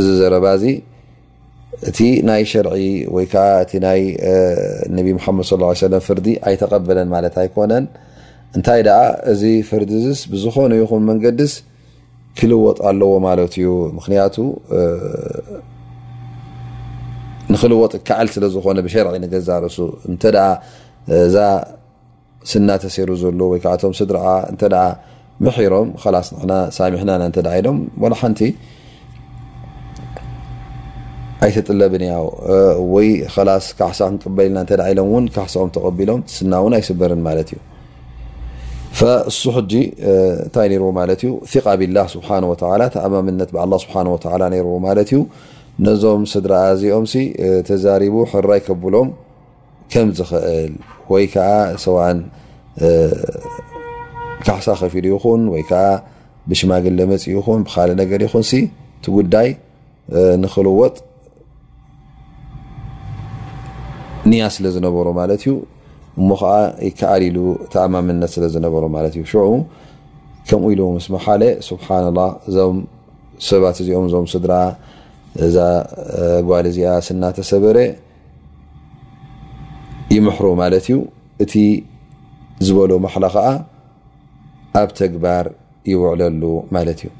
እዚ 0.00 0.08
ዘረባ 0.20 0.46
እዚ 0.58 0.64
እቲ 1.88 1.98
ናይ 2.28 2.42
ሸርዒ 2.50 2.72
ወይከዓ 3.14 3.44
እቲ 3.64 3.72
ናይ 3.86 4.00
ነብ 4.96 5.06
ሓመድ 5.24 5.44
ص 5.50 5.78
ሰለ 5.82 5.94
ፍርዲ 6.08 6.26
ኣይተቀበለን 6.48 7.08
ማለት 7.14 7.34
ኣይኮነን 7.42 7.84
እንታይ 8.56 8.80
ኣ 8.96 9.00
እዚ 9.32 9.42
ፍርድ 9.68 9.90
ስ 10.18 10.20
ብዝኾነ 10.32 10.72
ይኹን 10.80 11.02
መንገዲስ 11.10 11.54
ክልወጥ 12.38 12.78
ኣለዎ 12.90 13.12
ማለት 13.28 13.54
እዩ 13.58 13.70
ምክንያቱ 13.98 14.36
ንክልወጥ 17.52 17.92
ከዓል 18.08 18.28
ስለዝኾነ 18.34 18.78
ብሸርዒ 18.86 19.12
ንገዝርሱ 19.24 19.78
እንተ 20.10 20.22
እዛ 21.26 21.36
ስና 22.50 22.68
ተሰይሩ 22.84 23.10
ዘሎ 23.20 23.40
ወይ 23.52 23.60
ከዓ 23.64 23.74
ቶም 23.82 23.92
ስድራኣ 24.00 24.28
እንተ 24.52 24.62
መሕሮም 25.46 25.88
ካላስ 26.02 26.28
ና 26.50 26.54
ሳሚሕናና 26.78 27.22
እተ 27.30 27.38
ኢሎም 27.58 27.78
ሓንቲ 28.20 28.40
ኣይጥለብ 31.44 31.94
ካ 33.78 33.88
በና 34.36 34.58
ካኦ 35.36 35.90
ቢሎም 35.98 36.20
ስ 36.34 36.38
ኣይስበር 36.76 37.12
ዩ 37.40 37.56
ሱ 39.40 39.52
ታይ 40.54 40.68
ቢ 41.80 41.92
ه 42.28 42.94
أም 44.34 45.26
ነዞም 45.86 46.22
ስድኦም 46.32 47.04
ይ 47.16 48.62
ብሎም 48.84 49.08
ዝእል 50.18 50.72
ይ 51.22 51.26
ካ 51.34 51.48
ከፊሉ 54.82 55.06
ይ 55.58 55.64
ብሽማግን 56.50 56.96
መፅ 57.12 57.24
ጉዳ 59.16 59.34
نክወጥ 60.40 60.96
ንያ 64.30 64.44
ስለ 64.54 64.66
ዝነበሩ 64.76 65.06
ማለት 65.18 65.40
እዩ 65.44 65.52
እሞ 66.20 66.28
ከዓ 66.40 66.52
ይከኣል 66.86 67.24
ሉ 67.34 67.38
ተኣማምነት 67.72 68.30
ስለ 68.34 68.44
ዝነበሩ 68.54 68.84
ማለት 68.94 69.12
እዩ 69.16 69.22
ሽዑ 69.32 69.42
ከምኡ 70.48 70.68
ኢሉ 70.74 70.82
ምስ 70.96 71.06
መሓለ 71.14 71.42
ስብሓና 71.68 72.06
ላ 72.18 72.24
እዞም 72.48 72.76
ሰባት 73.48 73.76
እዚኦም 73.84 74.04
እዞም 74.08 74.26
ስድራ 74.32 74.54
እዛ 75.46 75.56
ጓል 76.48 76.66
እዚኣ 76.72 76.90
ስናተሰበረ 77.08 77.78
ይምሕሩ 80.16 80.46
ማለት 80.62 80.84
እዩ 80.90 80.98
እቲ 81.46 81.54
ዝበሎ 82.66 82.90
ማሓላ 83.06 83.26
ከዓ 83.36 83.46
ኣብ 84.82 84.90
ተግባር 85.00 85.46
ይውዕለሉ 85.92 86.42
ማለት 86.76 87.00
እዩ 87.04 87.10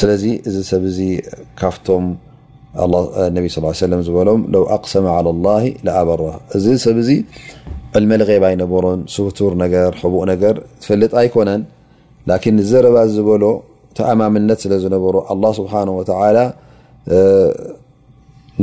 ስለዚ 0.00 0.24
እዚ 0.48 0.56
ሰብ 0.72 0.82
እዚ 0.90 0.98
ካብቶም 1.60 2.04
ነቢ 3.36 3.44
ስ 3.54 3.80
ለም 3.92 4.00
ዝበሎም 4.06 4.40
ለው 4.54 4.62
ኣቅሰመ 4.76 5.04
ع 5.14 5.18
لላه 5.26 5.62
ኣበራ 6.00 6.22
እዚ 6.56 6.64
ሰብ 6.84 6.98
ዚ 7.08 7.10
ዕልመልغባ 7.98 8.42
ይነበሮን 8.54 9.00
ስቱር 9.14 9.52
ነገር 9.62 9.90
ሕቡእ 10.02 10.24
ነገር 10.32 10.54
ትፈልጥ 10.82 11.12
ኣይኮነን 11.20 11.62
ላን 12.30 12.56
ዘረባ 12.70 12.96
ዝበሎ 13.14 13.44
ተኣማምነት 13.98 14.58
ስለ 14.64 14.72
ዝነበሩ 14.84 15.14
ኣه 15.32 15.52
ስብሓ 15.58 15.72
ወተላ 15.98 16.36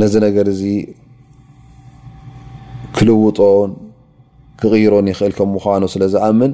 ነዚ 0.01 0.13
ነገር 0.27 0.47
እዚ 0.53 0.63
ክልውጦን 2.97 3.71
ክቕይሮን 4.61 5.07
ይኽእል 5.11 5.33
ከም 5.37 5.49
ምዃኑ 5.55 5.83
ስለ 5.93 6.03
ዝኣምን 6.13 6.51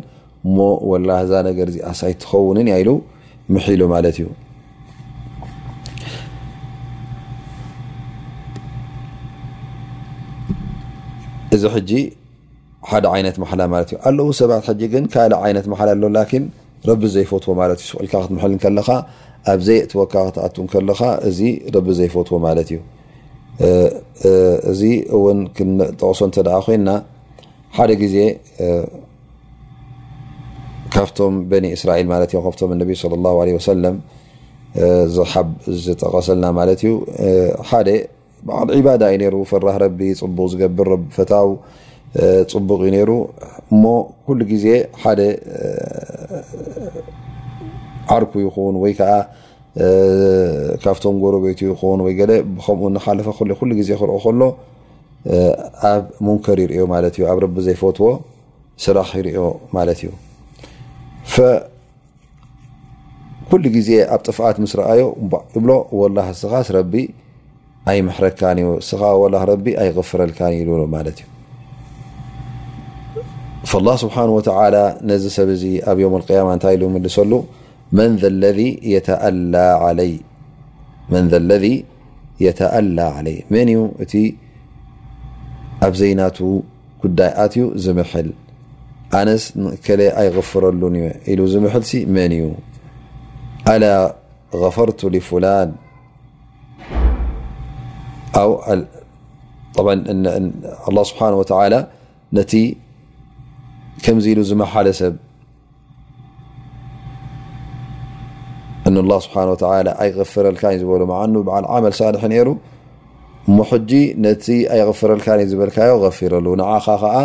እሞ 0.48 0.58
ወላ 0.92 1.10
ህዛ 1.22 1.34
ነገር 1.50 1.68
ዚ 1.74 1.78
ኣሳይ 1.92 2.13
ትኸውንን 2.24 2.68
ያይሉ 2.74 2.89
ምሒሉ 3.56 3.82
ማለት 3.94 4.16
እዩ 4.22 4.28
እዚ 11.56 11.63
ሕጂ 11.76 11.92
ሓደ 12.89 13.06
ዓይነት 13.16 13.36
መሓላ 13.42 13.62
ማለት 13.74 13.89
እዩ 13.92 13.98
ኣለዉ 14.10 14.30
ሰባት 14.39 14.63
ሕጂ 14.70 14.82
ግን 14.94 15.04
ካልእ 15.13 15.38
ዓይነት 15.46 15.66
መሓላ 15.74 15.89
ኣሎ 15.96 16.04
ላን 16.16 16.46
ረቢ 16.89 17.02
ዘይፈትዎ 17.16 17.52
ማለት 17.62 17.80
እዩ 17.84 17.88
ስልካ 17.92 18.13
ክትምል 18.24 18.54
ከለካ 18.63 18.89
ኣብዘይ 19.54 19.80
ትወካ 19.92 20.13
ክትኣትኡ 20.28 20.66
ከለካ 20.74 21.02
እዚ 21.30 21.39
ረቢ 21.76 21.88
ዘይፈትዎ 22.00 22.38
ማለት 22.48 22.70
እዩ 22.74 22.80
እዚ 24.72 24.82
እውን 25.18 25.39
ጠቕሶ 26.00 26.20
እንተ 26.30 26.38
ደ 26.48 26.58
ኮይና 26.66 26.89
ሓደ 27.78 27.92
ግዜ 28.02 28.16
ካብቶም 30.96 31.36
በኒ 31.52 31.66
እስራኤል 31.78 32.08
ማ 32.13 32.20
ካብቶም 32.46 32.72
ዝጠቀሰልና 35.84 36.46
ማለት 36.60 36.80
እዩ 36.86 36.94
በዓል 38.48 38.70
ዒባዳ 38.78 39.04
እዩ 39.12 39.18
ነሩ 39.24 39.36
ፍራሕ 39.50 39.76
ረቢ 39.84 40.00
ፅቡቅ 40.22 40.48
ዝገብር 40.54 40.89
ፈታው 41.16 41.50
ፅቡቕ 42.52 42.80
እዩ 42.86 42.89
ነይሩ 42.96 43.12
እሞ 43.74 43.84
ኩሉ 44.26 44.39
ግዜ 44.52 44.66
ሓደ 45.04 45.20
ዓርኩ 48.16 48.32
ይኹን 48.46 48.76
ወይ 48.84 48.94
ከዓ 49.00 49.12
ካብቶም 50.84 51.16
ጎረቤቱ 51.24 51.60
ይኹን 51.72 52.00
ወይ 52.06 52.14
ከምኡ 52.66 52.96
ሓለፈ 53.06 53.28
ኩሉ 53.60 53.72
ግዜ 53.80 53.89
ክርኦ 54.02 54.18
ከሎ 54.26 54.41
ኣብ 55.91 56.04
ሙንከር 56.26 56.60
ይርዮ 56.66 56.80
ማለት 56.94 57.14
እዩ 57.18 57.26
ኣብ 57.32 57.38
ረቢ 57.46 57.56
ዘይፈትዎ 57.68 58.10
ስራሕ 58.86 59.10
ይርዮ 59.20 59.39
ማለት 59.78 60.00
እዩ 60.04 60.10
ኩሉ 63.50 63.64
ግዜ 63.78 63.89
ኣብ 64.14 64.22
ጥፍኣት 64.28 64.58
ምስ 64.64 64.72
ረኣዮ 64.80 65.02
ብ 65.64 65.66
ወላ 66.02 66.20
ስኻስ 66.41 66.70
ቢ 66.94 66.94
ኣይغፍረልዩ 67.92 68.68
الله 73.82 73.96
ስብሓه 74.04 74.24
ነዚ 75.12 75.24
ሰብ 75.38 75.50
ዚ 75.62 75.66
ኣብ 75.92 76.00
ም 76.14 76.16
القي 76.20 76.38
እታይ 76.56 76.76
ምልሰሉ 76.96 77.32
መን 77.98 78.12
ዘለذ 78.22 78.60
የተአላ 78.94 79.56
عለይ 79.86 80.14
መን 83.54 83.68
እዩ 83.74 83.80
እቲ 84.04 84.14
ኣብዘይናቱ 85.88 86.38
ጉዳይ 87.04 87.32
ኣትዩ 87.44 87.64
ዝምል 87.86 88.28
ኣነስ 89.20 89.44
ኣይغፍረሉ 90.22 90.82
ሉ 91.38 91.42
ዝምል 91.54 91.84
መን 92.18 92.32
እዩ 92.38 92.44
ኣላ 93.74 93.84
غፈርቱ 94.64 95.00
ላን 95.46 95.70
لله 98.38 101.06
ስሓه 101.10 101.30
ነቲ 102.38 102.54
ከምዚ 104.04 104.26
ኢሉ 104.34 104.40
ዝመሓለ 104.52 104.88
ሰብ 105.00 105.14
እاله 108.90 109.18
ስብሓه 109.26 109.62
ኣይغፍረልካዩ 110.04 110.74
ዝበሉ 110.82 111.02
ዓል 111.58 111.66
ዓመል 111.76 111.94
ሳልሒ 112.00 112.24
ነሩ 112.34 112.48
ሞ 113.56 113.58
ሕጂ 113.72 113.92
ነቲ 114.26 114.46
ኣይغፍረልካ 114.76 115.28
ዝበልካዮ 115.52 115.92
غፊረሉ 116.06 116.46
ንኻ 116.62 116.72
ከዓ 117.04 117.16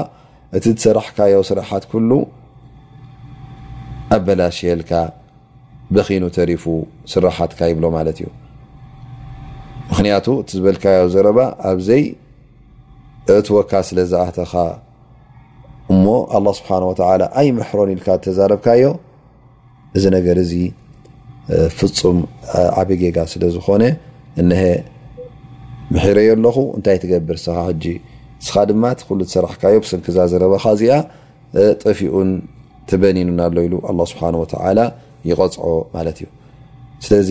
እቲ 0.57 0.65
ሰራሕካዮ 0.85 1.35
ስራሓት 1.51 1.85
ሉ 2.09 2.11
ኣበላሽልካ 4.17 4.91
በኺኑ 5.95 6.23
ተሪፉ 6.37 6.65
ስራሓትካ 7.15 7.59
ይብሎ 7.71 7.85
ማለት 7.97 8.17
እዩ 8.23 8.27
ምክንያቱ 9.91 10.27
እቲ 10.41 10.51
ዝበልካዮ 10.59 10.97
ኣብ 11.03 11.11
ዘረባ 11.15 11.39
ኣብዘይ 11.71 12.03
እትወካ 13.37 13.73
ስለዝኣተኻ 13.89 14.53
እሞ 15.93 16.05
ኣላ 16.37 16.47
ስብሓን 16.59 16.85
ወተላ 16.89 17.23
ኣይመሕሮን 17.41 17.91
ኢልካ 17.95 18.09
ተዛረብካዮ 18.27 18.85
እዚ 19.97 20.05
ነገር 20.17 20.37
እዚ 20.45 20.53
ፍፁም 21.79 22.19
ዓበይጌጋ 22.81 23.19
ስለ 23.33 23.43
ዝኾነ 23.55 23.83
እነሀ 24.43 24.63
ምሕረየ 25.95 26.31
ኣለኹ 26.37 26.57
እንታይ 26.77 26.97
ትገብር 27.05 27.37
ስኻ 27.47 27.57
ሕጂ 27.69 27.85
ንስኻ 28.41 28.55
ድማ 28.71 28.83
እቲ 28.95 29.01
ኩሉ 29.09 29.21
ትሰራሕካዮ 29.29 29.77
ብስንኪእዛ 29.85 30.19
ዘረባካ 30.33 30.65
እዚኣ 30.77 30.95
ጥፊኡን 31.83 32.31
ተበኒኑን 32.91 33.41
ኣሎ 33.47 33.57
ኢሉ 33.69 33.75
ኣ 33.91 33.95
ስብሓን 34.13 34.37
ወተላ 34.43 34.79
ይቀፅዖ 35.31 35.65
ማለት 35.97 36.19
እዩ 36.23 36.27
ስለዚ 37.07 37.31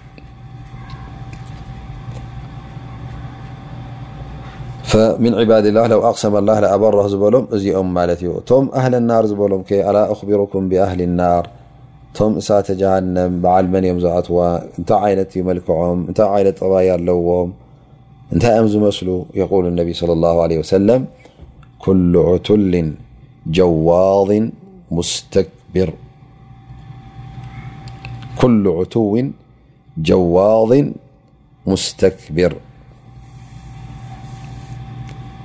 فمن 4.91 5.31
عباد 5.39 5.65
الله 5.71 5.85
لو 5.93 5.99
أقسم 6.11 6.33
الله 6.41 6.57
لأبره 6.63 7.03
ሎم 7.35 7.45
እኦم 7.57 7.89
ت 8.17 8.21
ዩ 8.27 8.31
ቶم 8.49 8.63
أهل 8.79 8.93
النار 9.01 9.23
ሎم 9.39 9.63
لا 9.97 10.03
أخبركم 10.13 10.61
بأهل 10.71 10.99
النار 11.09 11.43
ቶم 12.17 12.31
ستجهنم 12.47 13.31
بعل 13.45 13.65
من 13.73 13.83
م 13.97 13.99
زأتو 14.05 14.33
ታ 14.89 14.95
عين 15.03 15.19
يملكعم 15.39 15.99
ታ 16.17 16.23
عين 16.33 16.47
طبي 16.61 16.89
لዎم 17.07 17.49
نታ 18.37 18.45
م 18.63 18.65
مسل 18.85 19.07
يقول 19.41 19.63
النبي 19.71 19.93
صلى 20.01 20.13
الله 20.17 20.35
عليه 20.43 20.57
وسلم 20.63 21.01
كل 21.85 22.11
عتو 22.27 22.59
جواض 23.57 24.31
مستكبر 31.69 32.51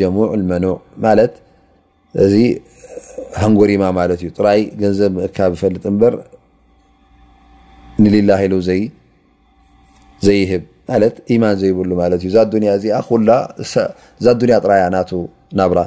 ጀሙ 0.00 0.16
ኑዕ 0.64 0.74
ማለት 1.04 1.34
እዚ 2.24 2.34
ሃንጎሪማ 3.40 3.84
ማለት 3.98 4.20
እዩ 4.26 4.30
ጥራይ 4.38 4.60
ገንዘብ 4.80 5.12
ምእካብ 5.18 5.52
ዝፈልጥ 5.58 5.82
እምበር 5.90 6.14
ንሊላሂሉ 8.02 8.54
ዘይህብ 10.26 10.62
ማለት 10.90 11.16
ኢማን 11.34 11.54
ዘይብሉ 11.62 11.90
ማለት 12.02 12.20
እዩ 12.24 12.28
እዛ 12.32 12.38
እዚኣ 12.78 12.96
ኩላ 13.08 13.30
እዛ 13.62 14.26
ዱኒያ 14.40 14.56
ጥራይ 14.64 14.78
እያ 14.80 14.86
እናቱ 14.90 15.10
ናብራ 15.60 15.80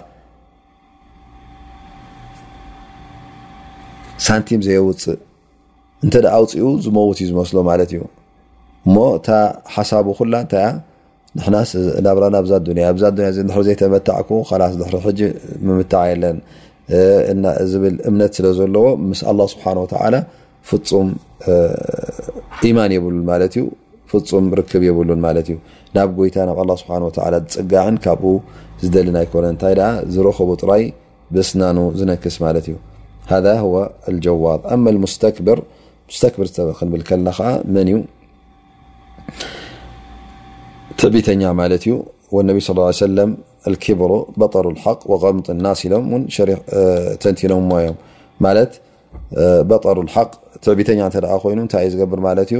ሳንቲም 4.26 4.62
ዘየውፅእ 4.68 5.20
እንተ 6.06 6.14
ኣውፂኡ 6.38 6.70
ዝመውት 6.86 7.18
እዩ 7.24 7.28
ዝመስሎ 7.32 7.58
ማለት 7.72 7.90
እዩ 7.96 8.02
እሞ 8.88 8.96
እታ 9.20 9.30
ሓሳቡ 9.76 10.08
ኩላ 10.20 10.34
እንታይያ 10.46 10.68
ዛ 11.42 11.50
ዛ 12.50 12.60
ዘይተመዕ 13.68 14.02
ካላስ 14.50 14.74
ድ 14.82 15.20
ም 15.68 15.80
የለን 16.12 16.38
ዝብል 17.72 17.96
እምነት 18.10 18.32
ስለዘለዎ 18.38 18.86
ምስ 19.10 19.20
ኣ 19.32 19.34
ስብሓ 19.54 19.66
ፍፁም 20.70 21.08
ማን 22.78 22.92
የብሉን 22.96 23.24
ማለት 23.30 23.54
እዩ 23.60 23.64
ፍፁም 24.12 24.46
ርክብ 24.60 24.82
የብሉን 24.88 25.20
ማለት 25.26 25.48
እዩ 25.52 25.58
ናብ 25.96 26.10
ጎይታ 26.20 26.36
ናብ 26.50 26.60
ስብሓ 26.82 26.98
ዝፅጋዕን 27.34 27.98
ካብኡ 28.04 28.34
ዝደልና 28.84 29.18
ይኮነ 29.26 29.46
ንታይ 29.56 29.74
ዝረኽቡ 30.14 30.50
ጥራይ 30.62 30.84
ብስናኑ 31.36 31.80
ዝነክስ 32.00 32.38
ማለት 32.46 32.66
እዩ 32.70 32.78
ሃذ 33.32 33.48
ጀዋብ 34.28 34.62
ኣ 34.74 34.80
ስብር 35.18 35.60
ክንብል 36.78 37.04
ከከ 37.10 37.44
መን 37.76 37.90
እዩ 37.94 37.98
ትዕቢተኛ 41.00 41.44
ማለት 41.62 41.82
እዩ 41.88 41.94
ولነቢ 42.36 42.58
صلى 42.68 42.82
اه 42.84 42.90
ع 42.94 42.96
سም 43.02 43.30
لكبሩ 43.74 44.12
በጠሩ 44.40 44.66
لحق 44.78 45.02
غም 45.22 45.38
ናስ 45.66 45.82
ሎም 45.92 46.06
ተንቲኖ 47.24 47.54
ዮ 47.86 47.90
በጠር 49.70 49.98
لحق 50.10 50.32
ትዕቢተኛ 50.64 51.00
ይኑ 51.56 51.60
ታይ 51.74 51.86
ዝገብር 51.94 52.20
ዩ 52.56 52.60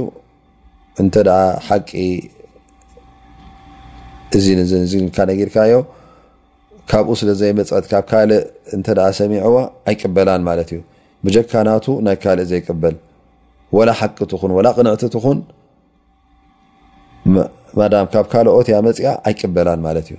እተ 1.02 1.16
ሓቂ 1.66 1.90
እዚ 4.36 4.46
ነርካዮ 4.58 5.74
ካብኡ 6.90 7.12
ስለ 7.20 7.30
ዘይመፅት 7.40 7.84
ካብ 7.90 8.04
ካእ 8.10 8.30
እ 8.76 8.80
ሰሚعዎ 9.20 9.54
ኣይቅበላን 9.90 10.42
ማለት 10.48 10.68
እዩ 10.74 10.80
ብጀካናቱ 11.24 11.84
ናይ 12.06 12.16
ካልእ 12.22 12.46
ዘይቅበል 12.52 12.96
وላ 13.76 13.88
ሓቂትን 14.00 14.50
وላ 14.56 14.66
ቅንዕቲ 14.78 15.02
ትኹን 15.14 15.38
ማዳም 17.78 18.06
ካብ 18.12 18.26
ካልኦትእያ 18.32 18.76
መፅያ 18.86 19.08
ኣይቅበላን 19.28 19.80
ማለት 19.86 20.06
እዩ 20.10 20.18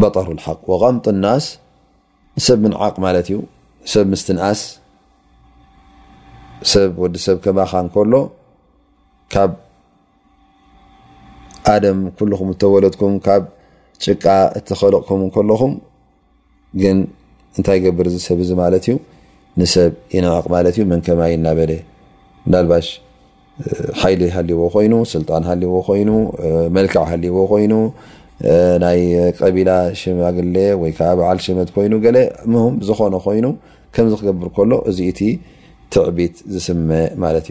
በጠሩልሓቅ 0.00 0.58
ወቀምጡ 0.72 1.06
ናስ 1.24 1.44
ንሰብ 2.38 2.58
ምንዓቅ 2.64 2.94
ማለት 3.04 3.26
እዩ 3.30 3.36
ሰብ 3.92 4.06
ምስትንኣስ 4.14 4.60
ሰብ 6.72 6.90
ወዲሰብ 7.02 7.36
ከማኻ 7.44 7.72
ከሎ 7.94 8.14
ካብ 9.34 9.52
ኣደም 11.74 12.00
ኩልኩም 12.18 12.50
እተወለጥኩም 12.54 13.14
ካብ 13.26 13.44
ጭቃ 14.04 14.24
እተኸለቕኩምን 14.58 15.30
ከለኹም 15.34 15.72
ግን 16.82 16.96
እንታይ 17.58 17.78
ገብር 17.86 18.06
ዝ 18.14 18.18
ሰብ 18.28 18.38
እዚ 18.44 18.50
ማለት 18.64 18.84
እዩ 18.90 18.96
ንሰብ 19.60 19.92
ይንዕቅ 20.16 20.46
ማለት 20.54 20.74
እዩ 20.78 20.84
መንከማ 20.92 21.20
እናበለ 21.38 21.72
ናባሽ 22.52 22.86
ሓይሊ 24.00 24.22
ሃዎ 24.34 24.64
ኮይኑ 24.74 24.94
ስልጣን 25.12 25.42
ሃዎ 25.48 25.74
ኮይኑ 25.88 26.10
መልክዕ 26.76 27.02
ሃዎ 27.10 27.36
ኮይኑ 27.52 27.72
ናይ 28.82 28.98
ቀቢላ 29.38 29.70
ሽማግሌ 30.00 30.56
ወይ 30.82 30.92
በዓል 31.20 31.38
ሽመት 31.44 31.68
ኮይኑ 31.76 31.92
ምም 32.54 32.74
ዝኮነ 32.88 33.14
ኮይኑ 33.26 33.46
ከምዚ 33.96 34.14
ክገብር 34.20 34.48
ከሎ 34.56 34.72
እዚ 34.90 34.98
ቲ 35.20 35.28
ትዕቢት 35.94 36.34
ዝስመ 36.54 36.88
ማለት 37.24 37.46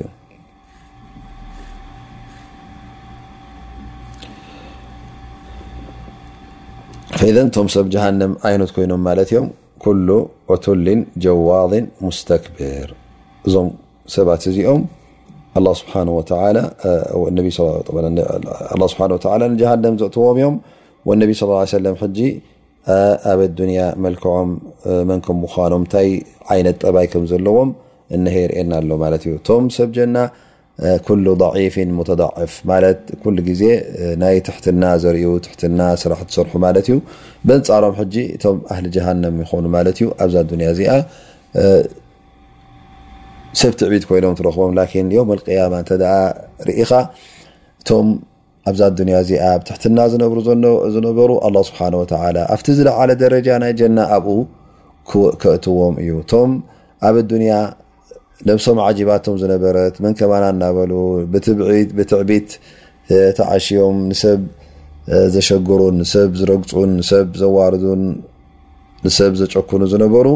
እዮም 7.30 7.50
ቶም 7.56 7.68
ሰብ 7.76 7.86
ሃንም 8.04 8.32
ዓይነት 8.50 8.70
ኮይኖም 8.76 9.02
ማለት 9.08 9.30
እዮም 9.34 9.48
ኩሉ 9.86 10.08
ኦትሊን 10.56 11.02
ጀዋድን 11.26 11.86
ሙስተክብር 12.06 12.90
እዞም 13.48 13.68
ሰባት 14.16 14.44
እዚኦም 14.52 14.82
ሃ 15.60 15.74
ዘእዎም 16.30 17.36
እም 20.48 20.56
وነ 21.10 21.20
صى 21.40 21.56
اه 21.60 21.66
س 21.72 21.74
ኣብ 23.32 23.40
ያ 23.78 23.84
መلክዖም 24.04 24.50
መ 25.10 25.14
ም 25.38 25.46
ኖም 25.74 25.84
ታ 25.92 25.96
ይት 26.58 26.78
ጠባይ 26.84 27.08
ከ 27.12 27.22
ዘለዎም 27.32 27.70
ሀ 28.34 28.36
እና 28.62 28.72
ኣሎ 28.82 28.90
ዩ 29.30 29.36
ቶም 29.48 29.64
ሰብ 29.78 29.90
ጀና 29.98 30.18
كل 31.08 31.26
ضعፍ 31.44 31.76
مተضعፍ 32.00 32.52
ዜ 33.62 33.64
ናይ 34.24 34.38
ትሕትና 34.48 34.84
ዘ 35.04 35.14
ትና 35.62 35.80
ስራሕ 36.02 36.20
ሰር 36.36 36.46
ዩ 36.92 36.98
ንፃሮም 37.60 37.96
እቶም 38.36 38.58
هሊ 38.78 38.86
جሃም 38.96 39.38
ይኮኑ 39.44 39.66
ኣዛ 40.26 40.34
ያ 40.66 40.70
ዚ 40.80 40.82
ሰብ 43.60 43.74
ትዕቢት 43.80 44.04
ይኖም 44.16 44.34
ትረክቦም 44.40 44.72
يم 45.18 45.30
القيم 45.36 45.74
ኢኻ 46.84 46.92
እቶም 47.82 48.08
ኣብዛ 48.70 48.82
ያ 49.14 49.18
እዚኣ 49.26 49.44
ትሕትና 49.68 49.98
ዝነበሩ 50.14 51.30
الله 51.48 51.62
ስብሓه 51.70 51.92
و 52.02 52.06
ኣብቲ 52.54 52.68
ዝለعل 52.78 53.10
ደረጃ 53.24 53.48
ናይ 53.64 53.72
جና 53.80 53.98
ኣብ 54.18 54.26
ክእትዎም 55.42 55.96
እዩ 56.02 56.12
እቶም 56.24 56.50
ኣብ 57.08 57.16
ያ 57.52 57.56
ነብሶም 58.50 58.78
عجባቶም 58.88 59.36
ዝነበረት 59.42 59.96
መንከማና 60.06 60.44
እናበሉ 60.54 60.92
ብትዕቢት 61.98 62.50
ተዓሽዮም 63.38 63.98
ንሰብ 64.12 64.40
ዘሸግሩ 65.36 65.80
ዝረግፁን 66.40 66.92
ዘዋርን 67.42 68.04
ሰብ 69.18 69.34
ዘጨክኑ 69.42 69.82
ዝነበሩ 69.94 70.28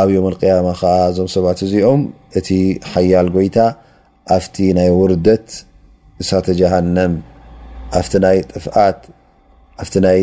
ኣብ 0.00 0.08
ዮም 0.14 0.24
القያማ 0.30 0.68
ከዓ 0.80 0.92
እዞም 1.10 1.28
ሰባት 1.34 1.58
እዚኦም 1.64 2.00
እቲ 2.38 2.48
ሓያል 2.92 3.28
ጎይታ 3.36 3.56
ኣፍቲ 4.36 4.56
ናይ 4.78 4.88
ውርደት 5.00 5.48
እሳተ 6.22 6.46
ጀሃነም 6.60 7.12
ኣፍቲ 8.00 8.12
ናይ 8.24 8.36
ጥፍት 8.52 8.68
ኣ 9.82 10.02
ናይ 10.06 10.20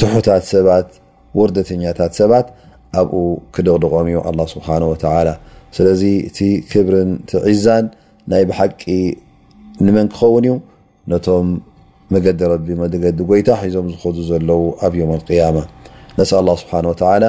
ትሑታት 0.00 0.44
ሰባት 0.54 0.88
ውርደተኛታት 1.38 2.12
ሰባት 2.20 2.46
ኣብኡ 3.00 3.18
ክደቕድቆም 3.54 4.06
እዩ 4.12 4.18
ኣه 4.28 4.46
ስብሓه 4.54 4.76
ላ 5.28 5.34
ስለዚ 5.76 6.02
እቲ 6.28 6.38
ክብርን 6.70 7.10
ቲዒዛን 7.32 7.84
ናይ 8.32 8.42
ብሓቂ 8.50 8.82
ንመን 9.86 10.08
ክኸውን 10.14 10.44
እዩ 10.48 10.54
ነቶም 11.10 11.48
መገዲ 12.14 12.40
ረቢ 12.52 12.66
መገዲ 12.80 13.00
ጎይታ 13.30 13.48
ሒዞም 13.66 13.86
ዝኾዙ 13.92 14.16
ዘለው 14.30 14.62
ኣብ 14.86 14.92
ዮም 15.02 15.10
اقያማ 15.18 15.56
ነስ 16.18 16.30
ኣه 16.40 16.56
ስብሓን 16.64 16.86
ላ 17.24 17.28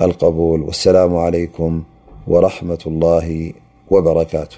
القبول 0.00 0.62
والسلام 0.62 1.16
عليكم 1.16 1.82
ورحمة 2.26 2.78
الله 2.86 3.52
وبركاته 3.90 4.56